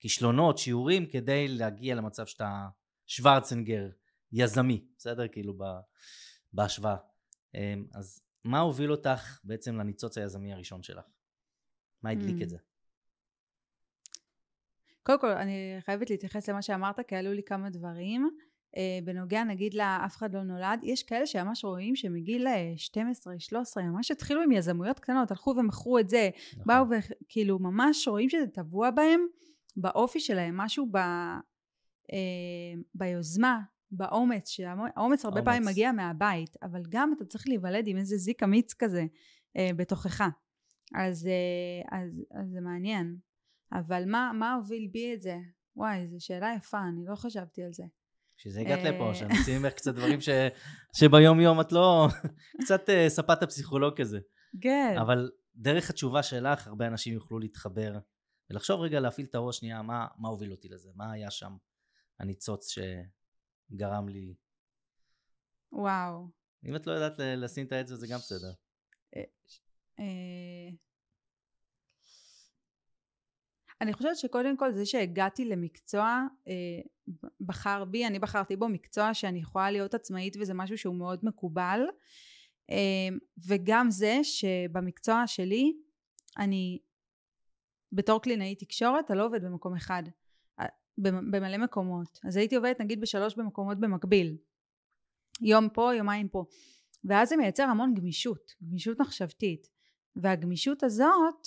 [0.00, 2.68] כישלונות, שיעורים, כדי להגיע למצב שאתה
[3.06, 3.88] שוורצנגר
[4.32, 5.28] יזמי, בסדר?
[5.28, 5.58] כאילו
[6.52, 6.96] בהשוואה.
[7.54, 11.04] אה, אז מה הוביל אותך בעצם לניצוץ היזמי הראשון שלך?
[12.02, 12.42] מה הדליק mm.
[12.42, 12.56] את זה?
[15.06, 18.30] קודם כל אני חייבת להתייחס למה שאמרת כי עלו לי כמה דברים.
[18.76, 24.42] אה, בנוגע נגיד לאף אחד לא נולד יש כאלה שממש רואים שמגיל 12-13 ממש התחילו
[24.42, 26.30] עם יזמויות קטנות הלכו ומכרו את זה.
[26.52, 26.64] נכון.
[26.66, 29.20] באו וכאילו ממש רואים שזה טבוע בהם
[29.76, 30.96] באופי שלהם משהו ב,
[32.12, 38.16] אה, ביוזמה באומץ שהאומץ הרבה פעמים מגיע מהבית אבל גם אתה צריך להיוולד עם איזה
[38.16, 39.06] זיק אמיץ כזה
[39.56, 40.28] אה, בתוכך.
[40.94, 43.16] אז, אה, אז, אז זה מעניין
[43.72, 45.36] אבל מה, מה הוביל בי את זה?
[45.76, 47.84] וואי, זו שאלה יפה, אני לא חשבתי על זה.
[48.38, 50.28] בשביל זה הגעת לפה, אה, שאני ממך קצת דברים ש...
[50.96, 52.08] שביום יום את לא...
[52.62, 54.18] קצת uh, ספת הפסיכולוג כזה.
[54.60, 54.94] כן.
[55.00, 57.98] אבל דרך התשובה שלך, הרבה אנשים יוכלו להתחבר
[58.50, 60.90] ולחשוב רגע, להפעיל את הראש שנייה, מה, מה הוביל אותי לזה?
[60.94, 61.56] מה היה שם
[62.20, 64.34] הניצוץ שגרם לי...
[65.72, 66.28] וואו.
[66.64, 68.52] אם את לא יודעת לשים את האצבע זה גם בסדר.
[73.80, 76.52] אני חושבת שקודם כל זה שהגעתי למקצוע אה,
[77.40, 81.80] בחר בי, אני בחרתי בו מקצוע שאני יכולה להיות עצמאית וזה משהו שהוא מאוד מקובל
[82.70, 85.76] אה, וגם זה שבמקצוע שלי
[86.38, 86.78] אני
[87.92, 90.02] בתור קלינאית תקשורת אני לא עובד במקום אחד
[90.60, 90.66] אה,
[90.98, 92.20] במלא מקומות.
[92.24, 94.36] אז הייתי עובדת נגיד בשלוש במקומות במקביל.
[95.40, 96.44] יום פה יומיים פה.
[97.04, 99.68] ואז זה מייצר המון גמישות גמישות מחשבתית.
[100.16, 101.46] והגמישות הזאת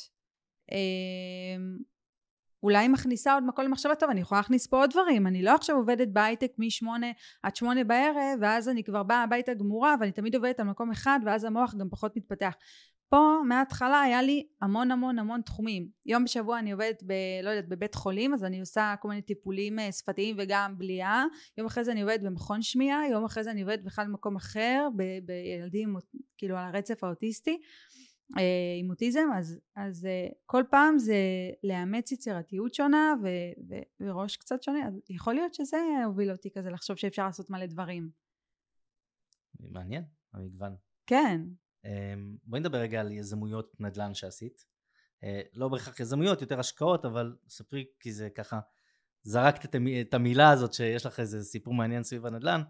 [0.72, 1.58] אה,
[2.64, 5.76] אולי מכניסה עוד מקום למחשבה טוב אני יכולה להכניס פה עוד דברים אני לא עכשיו
[5.76, 7.08] עובדת בהייטק משמונה
[7.44, 11.20] עד שמונה בערב ואז אני כבר באה הביתה גמורה ואני תמיד עובדת על מקום אחד
[11.26, 12.54] ואז המוח גם פחות מתפתח.
[13.10, 15.88] פה מההתחלה היה לי המון המון המון תחומים.
[16.06, 17.14] יום בשבוע אני עובדת ב...
[17.44, 21.26] לא יודעת בבית חולים אז אני עושה כל מיני טיפולים אה, שפתיים וגם בליעה.
[21.58, 24.88] יום אחרי זה אני עובדת במכון שמיעה יום אחרי זה אני עובדת בכלל במקום אחר
[24.96, 25.96] ב- בילדים
[26.38, 27.58] כאילו על הרצף האוטיסטי
[28.80, 31.16] עם אוטיזם אז, אז אה, כל פעם זה
[31.64, 33.28] לאמץ יצירתיות שונה ו,
[33.70, 37.66] ו, וראש קצת שונה אז יכול להיות שזה הוביל אותי כזה לחשוב שאפשר לעשות מלא
[37.66, 38.10] דברים
[39.60, 40.76] מעניין, המגוון.
[41.08, 41.42] כן
[41.86, 44.66] אמ, בואי נדבר רגע על יזמויות נדל"ן שעשית.
[45.24, 48.60] אה, לא בהכרח יזמויות, יותר השקעות, אבל ספרי כי זה ככה,
[49.24, 52.62] זרקת את המילה הזאת שיש לך איזה סיפור מעניין סביב הנדל"ן.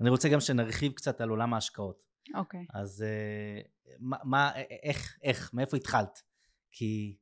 [0.00, 2.11] אני רוצה גם שנרחיב קצת על עולם ההשקעות.
[2.34, 3.60] אוקיי אז אה,
[3.98, 6.22] מה, מה, איך, איך, מאיפה התחלת?
[6.70, 7.16] כי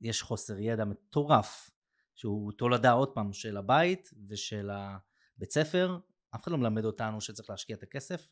[0.00, 1.70] יש חוסר ידע מטורף,
[2.14, 5.98] שהוא תולדה עוד פעם של הבית ושל הבית ספר.
[6.34, 8.28] אף אחד לא מלמד אותנו שצריך להשקיע את הכסף,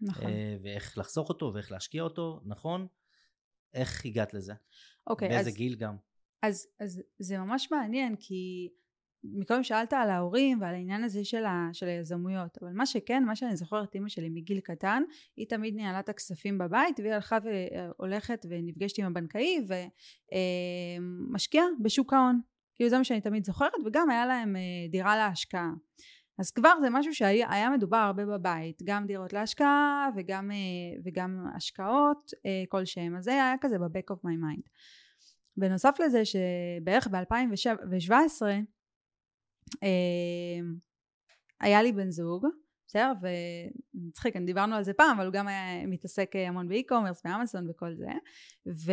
[0.00, 2.86] נכון אה, ואיך לחסוך אותו ואיך להשקיע אותו, נכון?
[3.74, 4.54] איך הגעת לזה?
[5.06, 5.96] אוקיי באיזה אז, גיל גם?
[6.42, 8.68] אז, אז זה ממש מעניין כי
[9.24, 13.36] מקודם שאלת על ההורים ועל העניין הזה של, ה, של היזמויות אבל מה שכן מה
[13.36, 15.02] שאני זוכרת אימא שלי מגיל קטן
[15.36, 19.64] היא תמיד ניהלה את הכספים בבית והיא הלכה והולכת ונפגשת עם הבנקאי
[21.30, 22.40] ומשקיעה בשוק ההון.
[22.74, 25.70] כאילו זה מה שאני תמיד זוכרת וגם היה להם אה, דירה להשקעה.
[26.38, 30.56] אז כבר זה משהו שהיה היה מדובר הרבה בבית גם דירות להשקעה וגם, אה,
[31.04, 34.68] וגם השקעות אה, כלשהם אז זה היה כזה ב-back of my mind.
[35.56, 38.42] בנוסף לזה שבערך ב-2017
[41.60, 42.46] היה לי בן זוג
[42.86, 43.12] בסדר?
[43.94, 48.08] ומצחיק דיברנו על זה פעם אבל הוא גם היה מתעסק המון באי-קומרס באמזון וכל זה
[48.66, 48.92] ו...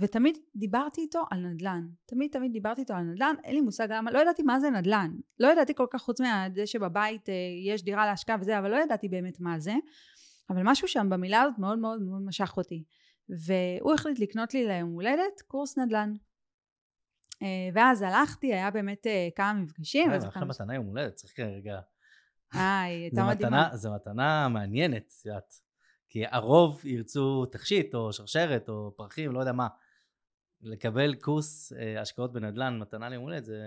[0.00, 1.86] ותמיד דיברתי איתו על נדל"ן.
[2.06, 3.34] תמיד תמיד דיברתי איתו על נדל"ן.
[3.44, 5.10] אין לי מושג למה לא ידעתי מה זה נדל"ן.
[5.40, 9.08] לא ידעתי כל כך חוץ מזה שבבית אה, יש דירה להשקעה וזה אבל לא ידעתי
[9.08, 9.74] באמת מה זה.
[10.50, 12.84] אבל משהו שם במילה הזאת מאוד מאוד מאוד משך אותי.
[13.28, 16.12] והוא החליט לקנות לי ליום הולדת קורס נדל"ן.
[16.12, 16.35] אה,
[17.74, 21.80] ואז הלכתי היה באמת אה, כמה מפגשים אה, אחלה מתנה יום הולדת, צריך רגע...
[22.54, 23.76] אה, היא הייתה זה מדהימה.
[23.76, 25.60] זה מתנה מעניינת, את יודעת.
[26.08, 29.68] כי הרוב ירצו תכשיט או שרשרת או פרחים, לא יודע מה.
[30.62, 33.60] לקבל קורס אה, השקעות בנדל"ן, מתנה ליום הולדת, זה,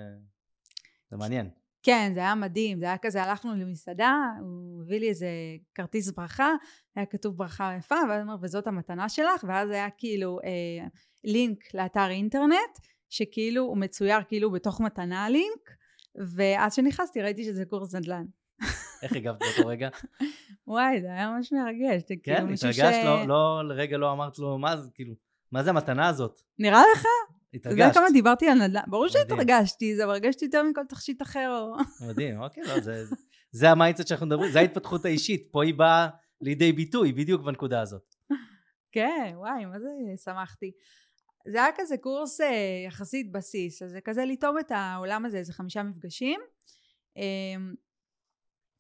[1.11, 1.49] זה מעניין.
[1.83, 5.29] כן, זה היה מדהים, זה היה כזה, הלכנו למסעדה, הוא הביא לי איזה
[5.75, 6.49] כרטיס ברכה,
[6.95, 10.87] היה כתוב ברכה יפה, ואז הוא אומר, וזאת המתנה שלך, ואז היה כאילו אה,
[11.23, 12.79] לינק לאתר אינטרנט,
[13.09, 15.69] שכאילו הוא מצויר כאילו בתוך מתנה הלינק,
[16.35, 18.25] ואז שנכנסתי ראיתי שזה קורס נדל"ן.
[19.03, 19.89] איך הגבת באותו רגע?
[20.67, 24.77] וואי, זה היה ממש מרגש, כאילו כן, התרגשת, לא, לא, לרגע לא אמרת לו, מה
[24.77, 25.13] זה, כאילו,
[25.51, 26.41] מה זה המתנה הזאת?
[26.59, 27.05] נראה לך?
[27.55, 27.99] אתה יודע התרגשת.
[27.99, 28.81] כמה דיברתי על נדל"ן?
[28.87, 29.07] ברור.
[29.07, 31.65] שהתרגשתי, זה ריגש אותי יותר מכל תכשיט אחר.
[32.09, 33.15] מדהים, אוקיי, לא, זה, זה-
[33.51, 36.07] זה ה mindset שאנחנו מדברים, זה ההתפתחות האישית, פה היא באה
[36.41, 38.15] לידי ביטוי, בדיוק בנקודה הזאת.
[38.91, 39.87] כן, וואי, מה זה
[40.23, 40.71] שמחתי.
[41.47, 45.53] זה היה כזה קורס אה, יחסית בסיס, אז זה כזה לטעום את העולם הזה, איזה
[45.53, 46.39] חמישה מפגשים.
[47.17, 47.55] אה,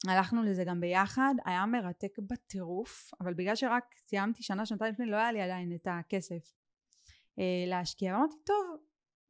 [0.07, 5.15] הלכנו לזה גם ביחד, היה מרתק בטירוף, אבל בגלל שרק סיימתי שנה, שנתיים לפני, לא
[5.15, 6.53] היה לי עדיין את הכסף
[7.39, 8.13] אה, להשקיע.
[8.13, 8.77] ואמרתי, טוב,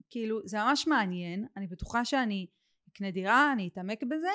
[0.09, 2.47] כאילו, זה ממש מעניין, אני בטוחה שאני
[2.89, 4.31] אקנה דירה, אני אתעמק בזה,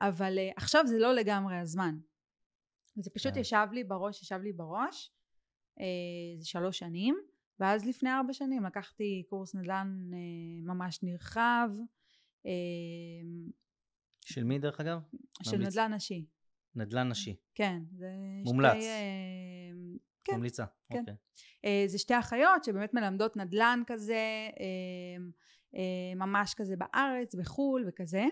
[0.00, 1.94] אבל אה, עכשיו זה לא לגמרי הזמן.
[2.98, 3.40] וזה פשוט כן.
[3.40, 5.12] ישב לי בראש, ישב לי בראש,
[6.38, 7.16] זה שלוש שנים,
[7.60, 10.18] ואז לפני ארבע שנים לקחתי קורס נדל"ן אה,
[10.62, 11.68] ממש נרחב,
[12.46, 12.52] אה,
[14.24, 14.98] של מי דרך אגב?
[15.42, 15.68] של ממליץ.
[15.68, 16.26] נדל"ן נשי.
[16.74, 17.36] נדל"ן נשי.
[17.54, 18.08] כן, זה
[18.44, 18.74] מומלץ.
[18.74, 20.36] שתי, אה, כן.
[20.36, 20.64] ממליצה.
[20.90, 20.98] כן.
[20.98, 21.14] אוקיי.
[21.64, 25.24] אה, זה שתי אחיות שבאמת מלמדות נדל"ן כזה, אה,
[25.74, 28.24] אה, ממש כזה בארץ, בחו"ל וכזה,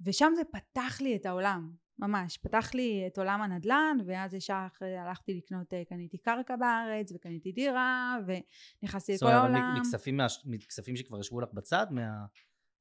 [0.00, 4.96] ושם זה פתח לי את העולם, ממש, פתח לי את עולם הנדל"ן, ואז ישר אחרי
[4.98, 9.80] הלכתי לקנות, אה, קניתי קרקע בארץ, וקניתי דירה, ונכנסתי זאת לכל אומרת, אבל העולם.
[9.80, 12.24] מכספים מה- מכספים שכבר ישבו לך בצד, מה-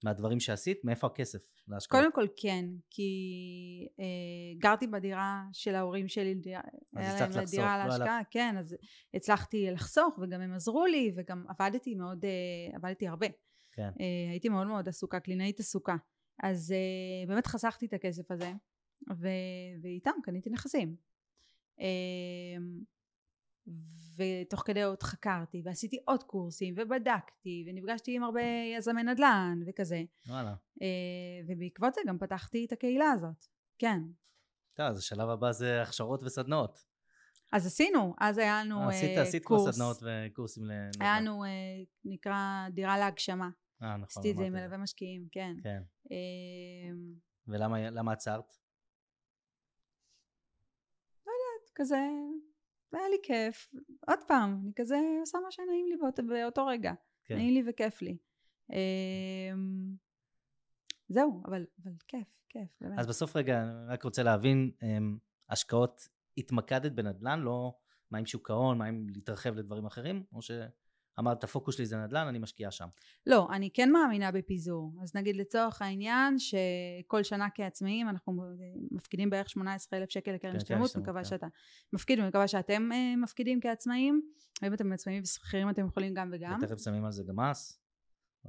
[0.03, 2.01] מהדברים שעשית, מאיפה הכסף להשקעות?
[2.01, 3.11] קודם כל כן, כי
[3.99, 4.05] אה,
[4.59, 6.61] גרתי בדירה של ההורים שלי, דירה,
[6.95, 8.75] היה הצלחת לחסוך, דירה לא להשקעה, כן, אז
[9.13, 13.27] הצלחתי לחסוך וגם הם עזרו לי וגם עבדתי מאוד, אה, עבדתי הרבה.
[13.71, 13.89] כן.
[13.99, 15.95] אה, הייתי מאוד מאוד עסוקה, קלינאית עסוקה.
[16.43, 18.51] אז אה, באמת חסכתי את הכסף הזה,
[19.09, 19.27] ו,
[19.81, 20.95] ואיתם קניתי נכסים.
[21.79, 22.57] אה,
[24.17, 28.41] ותוך כדי עוד חקרתי ועשיתי עוד קורסים ובדקתי ונפגשתי עם הרבה
[28.77, 30.55] יזמי נדל"ן וכזה וואלה.
[30.81, 30.87] אה,
[31.47, 33.45] ובעקבות זה גם פתחתי את הקהילה הזאת
[33.79, 34.01] כן
[34.73, 36.85] טוב, אז השלב הבא זה הכשרות וסדנאות.
[37.51, 40.71] אז עשינו אז היה לנו אה, עשית, אה, עשית כבר קורס סדנאות וקורסים ל...
[40.99, 41.49] היה לנו אה,
[42.05, 43.49] נקרא דירה להגשמה
[43.81, 44.03] אה, נכון.
[44.03, 45.81] עשיתי את זה עם מלווה משקיעים כן כן.
[46.11, 46.95] אה,
[47.47, 48.53] ולמה למה עצרת?
[51.77, 51.95] כזה
[52.93, 53.67] היה לי כיף
[54.07, 56.93] עוד פעם אני כזה עושה מה שנעים לי באות, באותו רגע
[57.25, 57.35] כן.
[57.35, 58.17] נעים לי וכיף לי
[58.71, 59.95] אמ,
[61.09, 65.17] זהו אבל, אבל כיף כיף באמת אז בסוף רגע, אני רק רוצה להבין, אמ,
[65.49, 67.77] השקעות התמקדת בנדל"ן, לא
[68.11, 70.41] מה עם שוק ההון, מה עם להתרחב לדברים אחרים, או
[71.17, 72.87] שאמרת הפוקוס שלי זה נדל"ן, אני משקיעה שם.
[73.27, 78.43] לא אני כן מאמינה בפיזור אז נגיד לצורך העניין שכל שנה כעצמאים אנחנו
[78.91, 81.29] מפקידים בערך 18 אלף שקל לקרן כן, השתלמות השתלמות, מקווה כן.
[81.29, 81.47] שאתה
[81.93, 84.21] מפקיד ומקווה שאתם אה, מפקידים כעצמאים
[84.61, 87.79] ואם אתם עצמאים ושכירים אתם יכולים גם וגם ותכף שמים על זה גם מס,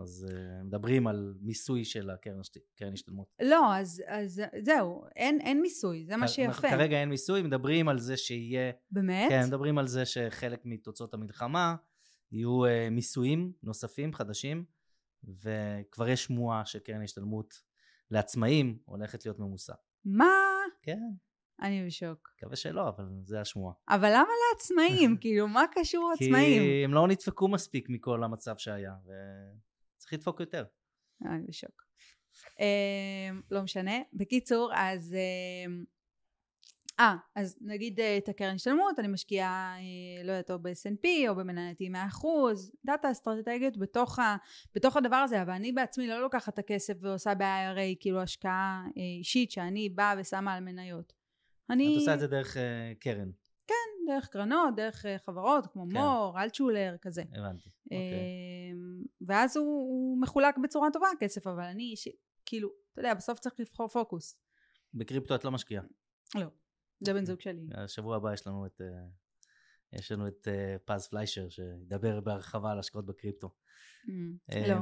[0.01, 3.29] אז uh, מדברים על מיסוי של הקרן השת- קרן השתלמות.
[3.43, 7.99] לא אז, אז זהו אין, אין מיסוי זה מה שיפה כרגע אין מיסוי, מדברים על
[7.99, 9.29] זה שיהיה, באמת?
[9.31, 11.77] כן, מדברים על זה שחלק מתוצאות המלחמה
[12.33, 14.65] יהיו uh, מיסויים נוספים, חדשים,
[15.25, 17.63] וכבר יש שמועה שקרן השתלמות
[18.11, 19.75] לעצמאים הולכת להיות ממוסה.
[20.05, 20.35] מה?
[20.83, 21.01] כן,
[21.63, 22.33] אני בשוק.
[22.37, 23.75] מקווה שלא, אבל זה השמועה.
[23.89, 25.17] אבל למה לעצמאים?
[25.21, 26.63] כאילו, מה קשור עצמאים?
[26.63, 30.65] כי הם לא נדפקו מספיק מכל המצב שהיה, וצריך לדפוק יותר.
[31.25, 31.83] אני בשוק.
[32.61, 33.97] אה, לא משנה.
[34.13, 35.17] בקיצור, אז...
[37.01, 41.35] אה, אז נגיד אה, את הקרן השתלמות, אני משקיעה, אה, לא יודעת, או ב-S&P או
[41.35, 42.27] במנהלתי 100%,
[42.85, 44.37] דאטה אסטרטגיות בתוך, ה,
[44.75, 49.03] בתוך הדבר הזה, אבל אני בעצמי לא לוקחת את הכסף ועושה ב-IRA כאילו השקעה אה,
[49.19, 51.13] אישית שאני באה ושמה על מניות.
[51.71, 51.95] אני...
[51.95, 53.31] את עושה את זה דרך אה, קרן,
[54.09, 55.97] דרך קרנות, דרך אה, חברות כמו כן.
[55.97, 57.23] מור, אלטשולר, כזה.
[57.33, 57.71] הבנתי.
[57.85, 57.99] אוקיי.
[58.73, 63.39] אמ, ואז הוא, הוא מחולק בצורה טובה הכסף, אבל אני אישית, כאילו, אתה יודע, בסוף
[63.39, 64.37] צריך לבחור פוקוס.
[64.95, 65.83] בקריפטו את לא משקיעה.
[66.35, 66.47] לא,
[67.01, 67.63] זה בן זוג שלי.
[67.75, 68.87] השבוע הבא יש לנו את, אה,
[69.93, 73.51] יש לנו את אה, פז פליישר שידבר בהרחבה על השקעות בקריפטו.
[74.09, 74.81] אמ, אה, לא,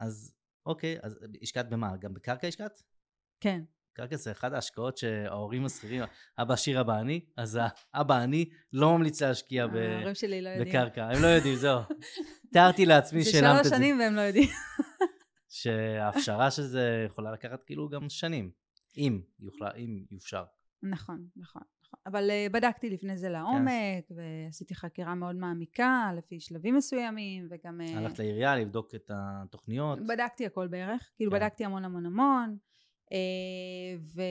[0.00, 0.34] אז
[0.66, 1.96] אוקיי, אז השקעת במה?
[1.96, 2.82] גם בקרקע השקעת?
[3.40, 3.62] כן.
[3.92, 6.02] קרקע זה אחת ההשקעות שההורים השכירים,
[6.38, 7.58] אבא עשיר אבא עני, אז
[7.94, 10.68] האבא עני לא ממליץ להשקיע ב- ההורים שלי לא יודעים.
[10.68, 11.80] בקרקע, הם לא יודעים, זהו.
[12.52, 13.76] תיארתי לעצמי זה שהלמת שלוש זה.
[13.76, 14.48] שנים והם לא יודעים.
[15.48, 18.50] שההפשרה של זה יכולה לקחת כאילו גם שנים,
[18.96, 20.44] אם יוכלה, אם יופשר.
[20.82, 21.62] נכון, נכון.
[21.82, 22.00] נכון.
[22.06, 27.80] אבל uh, בדקתי לפני זה לעומק, ועשיתי חקירה מאוד מעמיקה, לפי שלבים מסוימים, וגם...
[27.80, 29.98] uh, הלכת לעירייה לבדוק את התוכניות.
[30.06, 31.36] בדקתי הכל בערך, כאילו כן.
[31.38, 32.56] בדקתי המון המון המון,
[33.12, 34.22] אה, ו...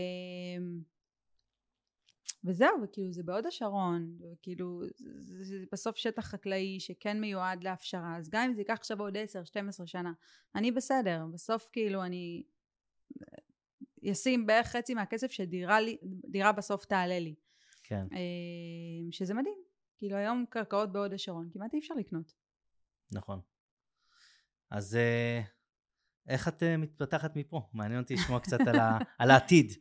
[2.43, 8.29] וזהו, וכאילו זה בהוד השרון, וכאילו זה, זה בסוף שטח חקלאי שכן מיועד להפשרה, אז
[8.29, 10.11] גם אם זה ייקח עכשיו עוד 10-12 שנה,
[10.55, 12.43] אני בסדר, בסוף כאילו אני
[14.11, 17.35] אשים בערך חצי מהכסף שדירה לי, דירה בסוף תעלה לי,
[17.83, 18.07] כן.
[18.13, 19.57] אה, שזה מדהים,
[19.97, 22.33] כאילו היום קרקעות בהוד השרון כמעט אי אפשר לקנות.
[23.11, 23.41] נכון.
[24.71, 25.41] אז אה,
[26.27, 27.69] איך את אה, מתפתחת מפה?
[27.73, 29.71] מעניין אותי לשמוע קצת על, ה, על העתיד.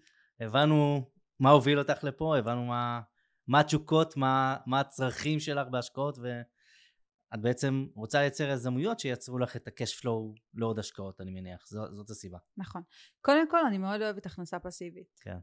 [0.41, 3.01] הבנו מה הוביל אותך לפה, הבנו מה,
[3.47, 6.19] מה התשוקות, מה, מה הצרכים שלך בהשקעות,
[7.33, 11.67] ואת בעצם רוצה לייצר יזמויות שייצרו לך את ה-cash flow לעוד השקעות, אני מניח.
[11.69, 12.39] זו, זאת הסיבה.
[12.57, 12.83] נכון.
[13.21, 15.21] קודם כל אני מאוד אוהבת הכנסה פסיבית.
[15.21, 15.39] כן.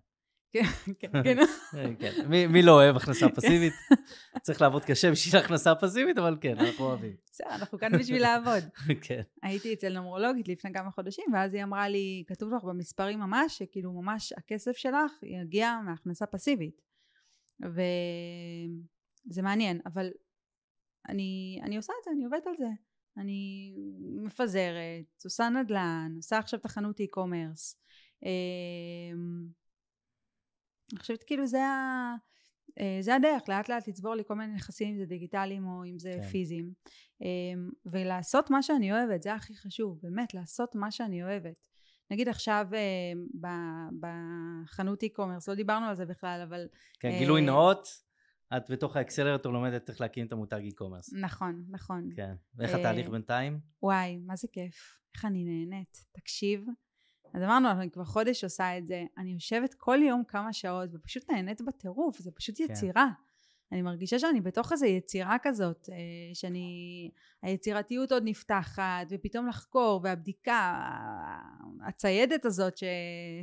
[0.54, 0.64] כן,
[1.00, 1.38] כן, כן.
[1.78, 2.28] אה, כן.
[2.28, 3.74] מי לא אוהב הכנסה פסיבית?
[4.46, 7.16] צריך לעבוד קשה בשביל הכנסה פסיבית, אבל כן, אנחנו אוהבים.
[7.32, 8.64] בסדר, אנחנו כאן בשביל לעבוד.
[9.08, 9.22] כן.
[9.44, 13.94] הייתי אצל נומרולוגית לפני כמה חודשים, ואז היא אמרה לי, כתוב לך במספרים ממש, שכאילו
[13.94, 16.82] ממש הכסף שלך יגיע מהכנסה פסיבית.
[17.60, 20.10] וזה מעניין, אבל
[21.10, 22.70] אני, אני עושה את זה, אני עובדת על זה.
[23.18, 23.74] אני
[24.24, 27.76] מפזרת, עושה נדל"ן, עושה עכשיו את החנות e-commerce.
[28.24, 29.48] אמ,
[30.92, 32.16] אני חושבת כאילו זה, ה,
[32.80, 36.00] אה, זה הדרך, לאט לאט לצבור לי כל מיני נכסים, אם זה דיגיטליים או אם
[36.00, 36.28] זה כן.
[36.28, 36.74] פיזיים.
[37.22, 41.68] אמ, ולעשות מה שאני אוהבת, זה הכי חשוב, באמת, לעשות מה שאני אוהבת.
[42.12, 43.50] נגיד עכשיו אה,
[44.00, 46.68] בחנות e-commerce, לא דיברנו על זה בכלל, אבל
[47.00, 47.88] כן, אה, גילוי נאות,
[48.58, 51.20] את בתוך האקסלרטור לומדת איך להקים את המותג e-commerce.
[51.22, 52.10] נכון, נכון.
[52.16, 52.34] כן.
[52.56, 53.60] ואיך אה, התהליך בינתיים?
[53.84, 55.00] וואי, מה זה כיף.
[55.16, 55.98] איך אני נהנית.
[56.12, 56.66] תקשיב.
[57.34, 59.04] אז אמרנו, אני כבר חודש עושה את זה.
[59.18, 62.18] אני יושבת כל יום כמה שעות ופשוט נהנית בטירוף.
[62.18, 62.64] זה פשוט כן.
[62.64, 63.08] יצירה.
[63.72, 65.96] אני מרגישה שאני בתוך איזו יצירה כזאת, אה,
[66.34, 67.10] שאני...
[67.42, 70.90] היצירתיות עוד נפתחת, ופתאום לחקור, והבדיקה,
[71.88, 72.84] הציידת הזאת ש...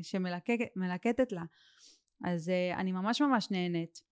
[0.02, 1.42] שמלקטת לה.
[2.24, 4.09] אז אה, אני ממש ממש נהנית.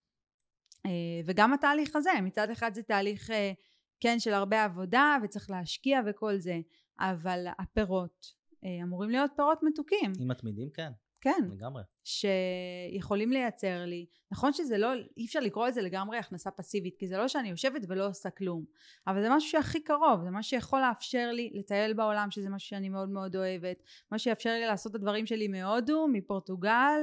[0.86, 0.90] אה,
[1.24, 3.52] וגם התהליך הזה, מצד אחד זה תהליך אה,
[4.00, 6.60] כן של הרבה עבודה וצריך להשקיע וכל זה,
[7.00, 8.26] אבל הפירות
[8.64, 10.12] אה, אמורים להיות פירות מתוקים.
[10.22, 11.48] אם מתמידים, כן, כן.
[11.50, 11.82] לגמרי.
[12.04, 14.06] שיכולים לייצר לי.
[14.32, 17.82] נכון שזה לא, אי אפשר לקרוא לזה לגמרי הכנסה פסיבית, כי זה לא שאני יושבת
[17.88, 18.64] ולא עושה כלום,
[19.06, 22.88] אבל זה משהו שהכי קרוב, זה משהו שיכול לאפשר לי לטייל בעולם, שזה משהו שאני
[22.88, 27.00] מאוד מאוד אוהבת, מה שיאפשר לי לעשות את הדברים שלי מהודו, מפורטוגל,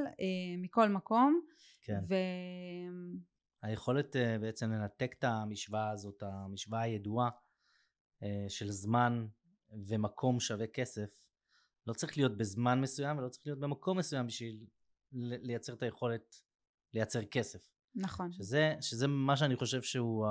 [0.57, 1.41] מכל מקום.
[1.81, 1.99] כן.
[2.09, 2.15] ו...
[3.65, 7.29] היכולת אה, בעצם לנתק את המשוואה הזאת, המשוואה הידועה
[8.23, 9.27] אה, של זמן
[9.87, 11.09] ומקום שווה כסף,
[11.87, 14.65] לא צריך להיות בזמן מסוים ולא צריך להיות במקום מסוים בשביל
[15.11, 16.41] לייצר את היכולת
[16.93, 17.59] לייצר כסף.
[17.95, 18.31] נכון.
[18.31, 20.27] שזה, שזה מה שאני חושב שהוא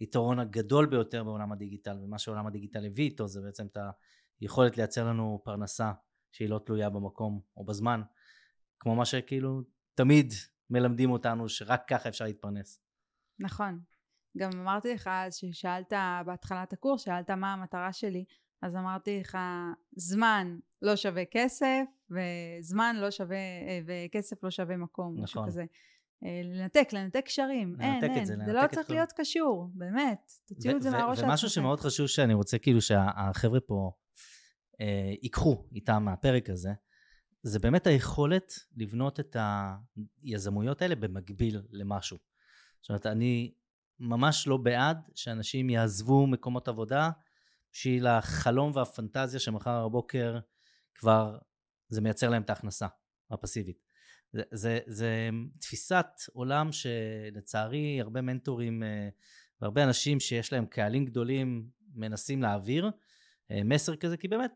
[0.00, 3.78] היתרון הגדול ביותר בעולם הדיגיטל, ומה שעולם הדיגיטל הביא איתו זה בעצם את
[4.40, 5.92] היכולת לייצר לנו פרנסה
[6.32, 8.02] שהיא לא תלויה במקום או בזמן,
[8.80, 9.62] כמו מה שכאילו
[9.94, 10.32] תמיד
[10.72, 12.80] מלמדים אותנו שרק ככה אפשר להתפרנס.
[13.38, 13.80] נכון.
[14.38, 15.92] גם אמרתי לך אז ששאלת
[16.26, 18.24] בהתחלת הקורס, שאלת מה המטרה שלי,
[18.62, 19.38] אז אמרתי לך,
[19.96, 25.48] זמן לא שווה כסף, וזמן לא שווה, אה, וכסף לא שווה מקום, משהו נכון.
[25.50, 25.64] כזה.
[26.24, 27.76] אה, לנתק, לנתק קשרים.
[27.80, 28.24] אין, אין.
[28.24, 30.32] זה, זה לא צריך כל- להיות קשור, באמת.
[30.48, 33.92] תוציאו את זה מהראש ו- ומשהו שמאוד חשוב שאני רוצה כאילו שהחבר'ה פה
[34.80, 36.70] אה, ייקחו איתם מהפרק הזה,
[37.42, 39.36] זה באמת היכולת לבנות את
[40.22, 42.18] היזמויות האלה במקביל למשהו.
[42.80, 43.54] זאת אומרת, אני
[44.00, 47.10] ממש לא בעד שאנשים יעזבו מקומות עבודה
[47.72, 50.38] בשביל החלום והפנטזיה שמחר בבוקר
[50.94, 51.38] כבר
[51.88, 52.86] זה מייצר להם את ההכנסה
[53.30, 53.86] הפסיבית.
[54.32, 55.28] זה, זה, זה
[55.60, 59.08] תפיסת עולם שלצערי הרבה מנטורים אה,
[59.60, 62.90] והרבה אנשים שיש להם קהלים גדולים מנסים להעביר
[63.50, 64.52] אה, מסר כזה, כי באמת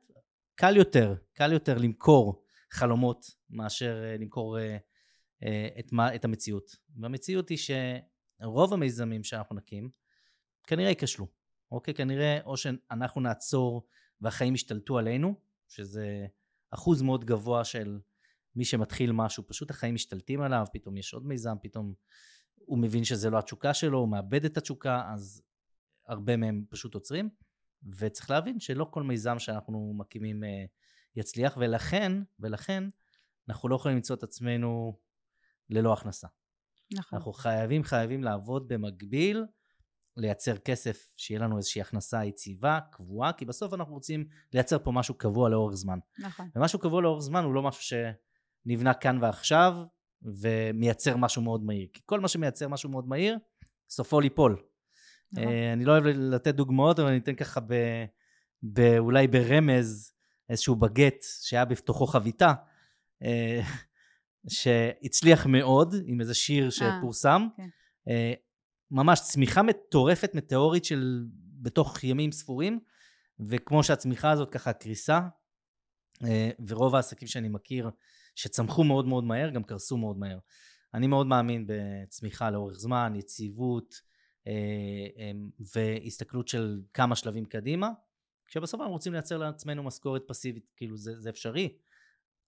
[0.55, 4.77] קל יותר, קל יותר למכור חלומות מאשר אה, למכור אה,
[5.43, 6.77] אה, את, מה, את המציאות.
[6.97, 9.91] והמציאות היא שרוב המיזמים שאנחנו נקים
[10.67, 11.27] כנראה ייכשלו,
[11.73, 11.95] אוקיי?
[11.95, 13.87] כנראה או שאנחנו נעצור
[14.21, 15.35] והחיים ישתלטו עלינו,
[15.69, 16.27] שזה
[16.71, 18.01] אחוז מאוד גבוה של
[18.57, 21.95] מי שמתחיל משהו, פשוט החיים משתלטים עליו, פתאום יש עוד מיזם, פתאום
[22.55, 25.43] הוא מבין שזה לא התשוקה שלו, הוא מאבד את התשוקה, אז
[26.07, 27.31] הרבה מהם פשוט עוצרים.
[27.99, 30.65] וצריך להבין שלא כל מיזם שאנחנו מקימים אה,
[31.17, 32.85] יצליח, ולכן, ולכן,
[33.49, 34.99] אנחנו לא יכולים למצוא את עצמנו
[35.71, 36.29] ללא הכנסה.
[36.93, 37.19] נכון.
[37.19, 39.45] אנחנו חייבים, חייבים לעבוד במקביל,
[40.17, 45.15] לייצר כסף, שיהיה לנו איזושהי הכנסה יציבה, קבועה, כי בסוף אנחנו רוצים לייצר פה משהו
[45.15, 45.99] קבוע לאורך זמן.
[46.19, 46.49] נכון.
[46.57, 47.99] ומשהו קבוע לאורך זמן הוא לא משהו
[48.67, 49.77] שנבנה כאן ועכשיו,
[50.23, 51.89] ומייצר משהו מאוד מהיר.
[51.93, 53.39] כי כל מה שמייצר משהו מאוד מהיר,
[53.91, 54.63] סופו ליפול.
[55.33, 55.49] נכון.
[55.49, 57.75] אה, אני לא אוהב לתת דוגמאות, אבל אני אתן ככה ב,
[58.63, 60.13] ב, אולי ברמז
[60.49, 62.53] איזשהו בגט שהיה בתוכו חביתה,
[63.23, 63.61] אה,
[64.49, 67.47] שהצליח מאוד עם איזה שיר שפורסם.
[67.57, 67.69] כן.
[68.09, 68.33] אה,
[68.91, 71.25] ממש צמיחה מטורפת, מטאורית של
[71.63, 72.81] בתוך ימים ספורים,
[73.41, 75.21] וכמו שהצמיחה הזאת ככה קריסה,
[76.25, 77.91] אה, ורוב העסקים שאני מכיר
[78.35, 80.39] שצמחו מאוד מאוד מהר, גם קרסו מאוד מהר.
[80.95, 83.95] אני מאוד מאמין בצמיחה לאורך זמן, יציבות,
[84.47, 84.53] אה,
[85.19, 85.31] אה,
[85.75, 87.91] והסתכלות של כמה שלבים קדימה,
[88.47, 91.77] כשבסוף אנחנו רוצים לייצר לעצמנו משכורת פסיבית, כאילו זה, זה אפשרי,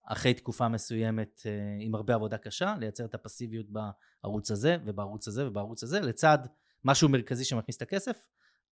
[0.06, 5.48] אחרי תקופה מסוימת אה, עם הרבה עבודה קשה, לייצר את הפסיביות בערוץ הזה ובערוץ הזה
[5.48, 6.38] ובערוץ הזה, לצד
[6.84, 8.28] משהו מרכזי שמכניס את הכסף,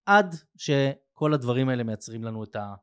[0.07, 2.75] עד שכל הדברים האלה מייצרים לנו את ה...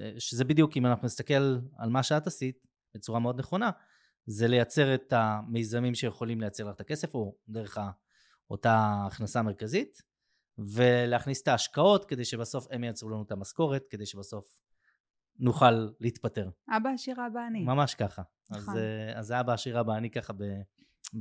[0.00, 3.70] אה, שזה בדיוק, אם אנחנו נסתכל על מה שאת עשית בצורה מאוד נכונה,
[4.26, 7.78] זה לייצר את המיזמים שיכולים לייצר לך את הכסף, או דרך.
[8.50, 10.02] אותה הכנסה מרכזית,
[10.58, 14.60] ולהכניס את ההשקעות כדי שבסוף הם ייצרו לנו את המשכורת, כדי שבסוף
[15.38, 16.50] נוכל להתפטר.
[16.76, 17.64] אבא עשיר אבא אני.
[17.64, 18.22] ממש ככה.
[18.50, 18.76] אז, נכון.
[18.76, 20.42] אה, אז אבא עשיר אבא אני ככה, ב...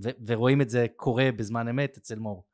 [0.04, 0.10] ו...
[0.28, 2.46] ורואים את זה קורה בזמן אמת אצל מור.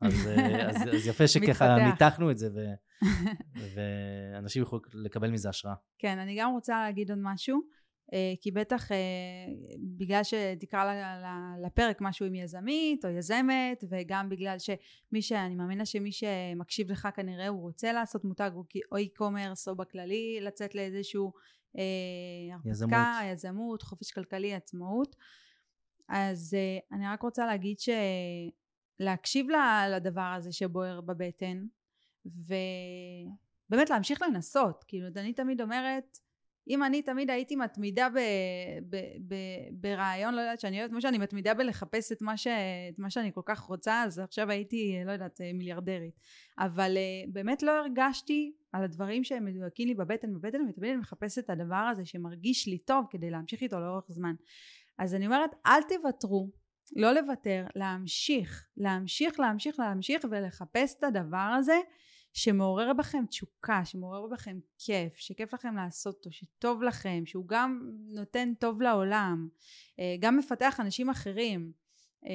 [0.00, 1.76] אז, אה, אז, אז יפה שככה.
[1.90, 2.58] ניתחנו את זה, ו...
[3.74, 5.74] ואנשים יכולים לקבל מזה השראה.
[5.98, 7.60] כן, אני גם רוצה להגיד עוד משהו,
[8.40, 8.96] כי בטח אה,
[9.96, 10.94] בגלל שתקרא
[11.66, 15.32] לפרק משהו עם יזמית או יזמת, וגם בגלל שמי ש...
[15.32, 18.50] אני מאמינה שמי שמקשיב לך כנראה הוא רוצה לעשות מותג
[18.92, 21.32] או e-commerce או בכללי לצאת לאיזשהו
[21.78, 21.82] אה,
[22.64, 22.92] יזמות.
[22.92, 25.16] הרפתקה, יזמות, חופש כלכלי, עצמאות.
[26.08, 27.76] אז אה, אני רק רוצה להגיד
[29.00, 29.46] להקשיב
[29.90, 31.66] לדבר הזה שבוער בבטן,
[32.26, 34.84] ובאמת להמשיך לנסות.
[34.88, 36.18] כאילו, אני תמיד אומרת,
[36.68, 38.18] אם אני תמיד הייתי מתמידה ב,
[38.90, 38.96] ב,
[39.28, 39.34] ב,
[39.72, 42.46] ברעיון, לא יודעת שאני אוהבת, כמו שאני מתמידה בלחפש את מה, ש,
[42.94, 46.14] את מה שאני כל כך רוצה, אז עכשיו הייתי, לא יודעת, מיליארדרית.
[46.58, 51.44] אבל uh, באמת לא הרגשתי על הדברים שהם מדויקים לי בבטן, בבטן, ותמיד אני מחפשת
[51.44, 54.34] את הדבר הזה שמרגיש לי טוב כדי להמשיך איתו לאורך זמן.
[54.98, 56.50] אז אני אומרת, אל תוותרו,
[56.96, 61.76] לא לוותר, להמשיך, להמשיך, להמשיך, להמשיך ולחפש את הדבר הזה.
[62.38, 68.54] שמעורר בכם תשוקה, שמעורר בכם כיף, שכיף לכם לעשות אותו, שטוב לכם, שהוא גם נותן
[68.54, 69.48] טוב לעולם,
[69.98, 71.72] אה, גם מפתח אנשים אחרים.
[72.24, 72.30] אה,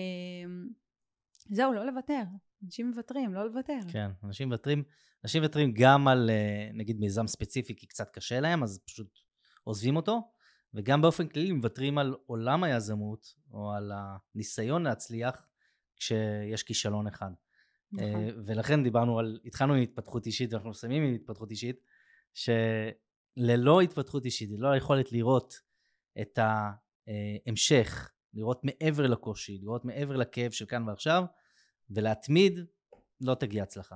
[1.50, 2.24] זהו, לא לוותר.
[2.64, 3.80] אנשים מוותרים, לא לוותר.
[3.92, 4.84] כן, אנשים מוותרים,
[5.24, 9.20] אנשים מוותרים גם על אה, נגיד מיזם ספציפי כי קצת קשה להם, אז פשוט
[9.64, 10.32] עוזבים אותו,
[10.74, 15.48] וגם באופן כללי מוותרים על עולם היזמות, או על הניסיון להצליח
[15.98, 17.32] כשיש כישלון אחד.
[17.94, 18.06] נכון.
[18.06, 21.80] אה, ולכן דיברנו על, התחלנו עם התפתחות אישית ואנחנו מסיימים עם התפתחות אישית,
[22.34, 25.54] שללא התפתחות אישית, ללא היכולת לראות
[26.22, 31.24] את ההמשך, לראות מעבר לקושי, לראות מעבר לכאב של כאן ועכשיו,
[31.90, 32.60] ולהתמיד,
[33.22, 33.96] לא תגיע הצלחה.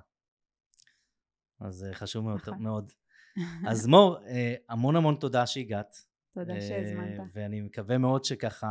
[1.60, 2.40] אז אה, חשוב מאוד.
[2.40, 2.64] נכון.
[2.64, 2.92] מאוד.
[3.70, 5.96] אז מור, אה, המון המון תודה שהגעת.
[6.34, 7.28] תודה שהזמנת.
[7.34, 8.68] ואני מקווה מאוד שככה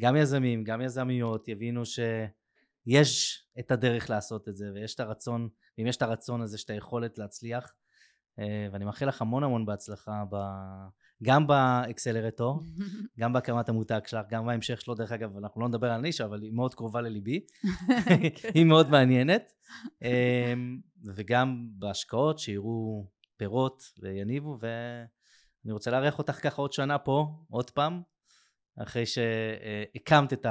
[0.00, 1.98] גם יזמים, גם יזמיות יבינו ש...
[2.88, 6.70] יש את הדרך לעשות את זה, ויש את הרצון, ואם יש את הרצון הזה, שאת
[6.70, 7.72] היכולת להצליח,
[8.38, 10.36] אה, ואני מאחל לך המון המון בהצלחה, ב...
[11.22, 12.60] גם באקסלרטור,
[13.20, 16.42] גם בהקמת המותג שלך, גם בהמשך שלו, דרך אגב, אנחנו לא נדבר על נישה, אבל
[16.42, 17.40] היא מאוד קרובה לליבי,
[18.54, 19.52] היא מאוד מעניינת,
[20.02, 20.54] אה,
[21.16, 28.02] וגם בהשקעות שיראו פירות ויניבו, ואני רוצה לארח אותך ככה עוד שנה פה, עוד פעם,
[28.82, 30.46] אחרי שהקמת את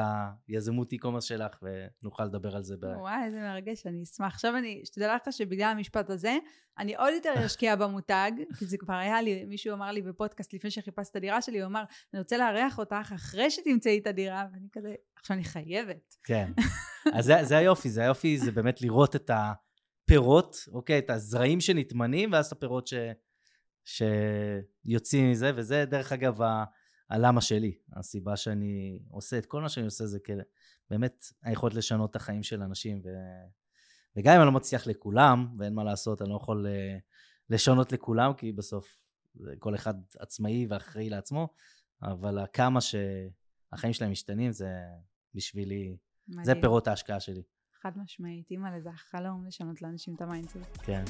[0.48, 2.76] היזמות e-commerce שלך ונוכל לדבר על זה.
[2.78, 2.84] ב...
[2.84, 4.34] וואי, איזה מרגש, אני אשמח.
[4.34, 6.38] עכשיו אני, שתדע לך שבגלל המשפט הזה,
[6.78, 10.72] אני עוד יותר אשקיע במותג, כי זה כבר היה לי, מישהו אמר לי בפודקאסט לפני
[10.72, 14.68] שחיפשת את הדירה שלי, הוא אמר, אני רוצה לארח אותך אחרי שתמצאי את הדירה, ואני
[14.72, 16.16] כזה, עכשיו אני חייבת.
[16.24, 16.52] כן,
[17.16, 22.32] אז זה, זה היופי, זה היופי, זה באמת לראות את הפירות, אוקיי, את הזרעים שנטמנים,
[22.32, 22.94] ואז את הפירות ש...
[23.86, 26.42] שיוצאים מזה, וזה דרך אגב
[27.10, 27.78] הלמה שלי.
[27.94, 30.42] הסיבה שאני עושה את כל מה שאני עושה זה כדי,
[30.90, 33.02] באמת היכולת לשנות את החיים של אנשים.
[33.06, 33.10] ו...
[34.16, 36.98] וגם אם אני לא מצליח לכולם, ואין מה לעשות, אני לא יכול אה,
[37.50, 38.98] לשנות לכולם, כי בסוף
[39.60, 41.48] כל אחד עצמאי ואחראי לעצמו,
[42.02, 44.70] אבל כמה שהחיים שלהם משתנים, זה
[45.34, 45.98] בשבילי,
[46.28, 46.46] מדהים.
[46.46, 47.44] זה פירות ההשקעה שלי.
[47.82, 50.78] חד משמעית, אימא לזה החלום לשנות לאנשים את ה mindset.
[50.84, 51.04] כן.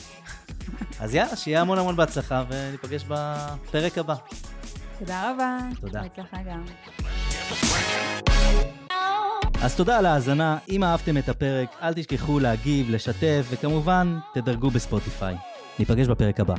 [1.00, 4.16] אז יאללה, שיהיה המון המון בהצלחה, וניפגש בפרק הבא.
[5.00, 5.58] תודה רבה.
[5.82, 6.02] תודה.
[6.02, 6.64] בהצלחה גם.
[9.62, 15.36] אז תודה על ההאזנה, אם אהבתם את הפרק, אל תשכחו להגיב, לשתף, וכמובן, תדרגו ב-Spotify.
[15.80, 16.56] ניפגש בפרק הבא.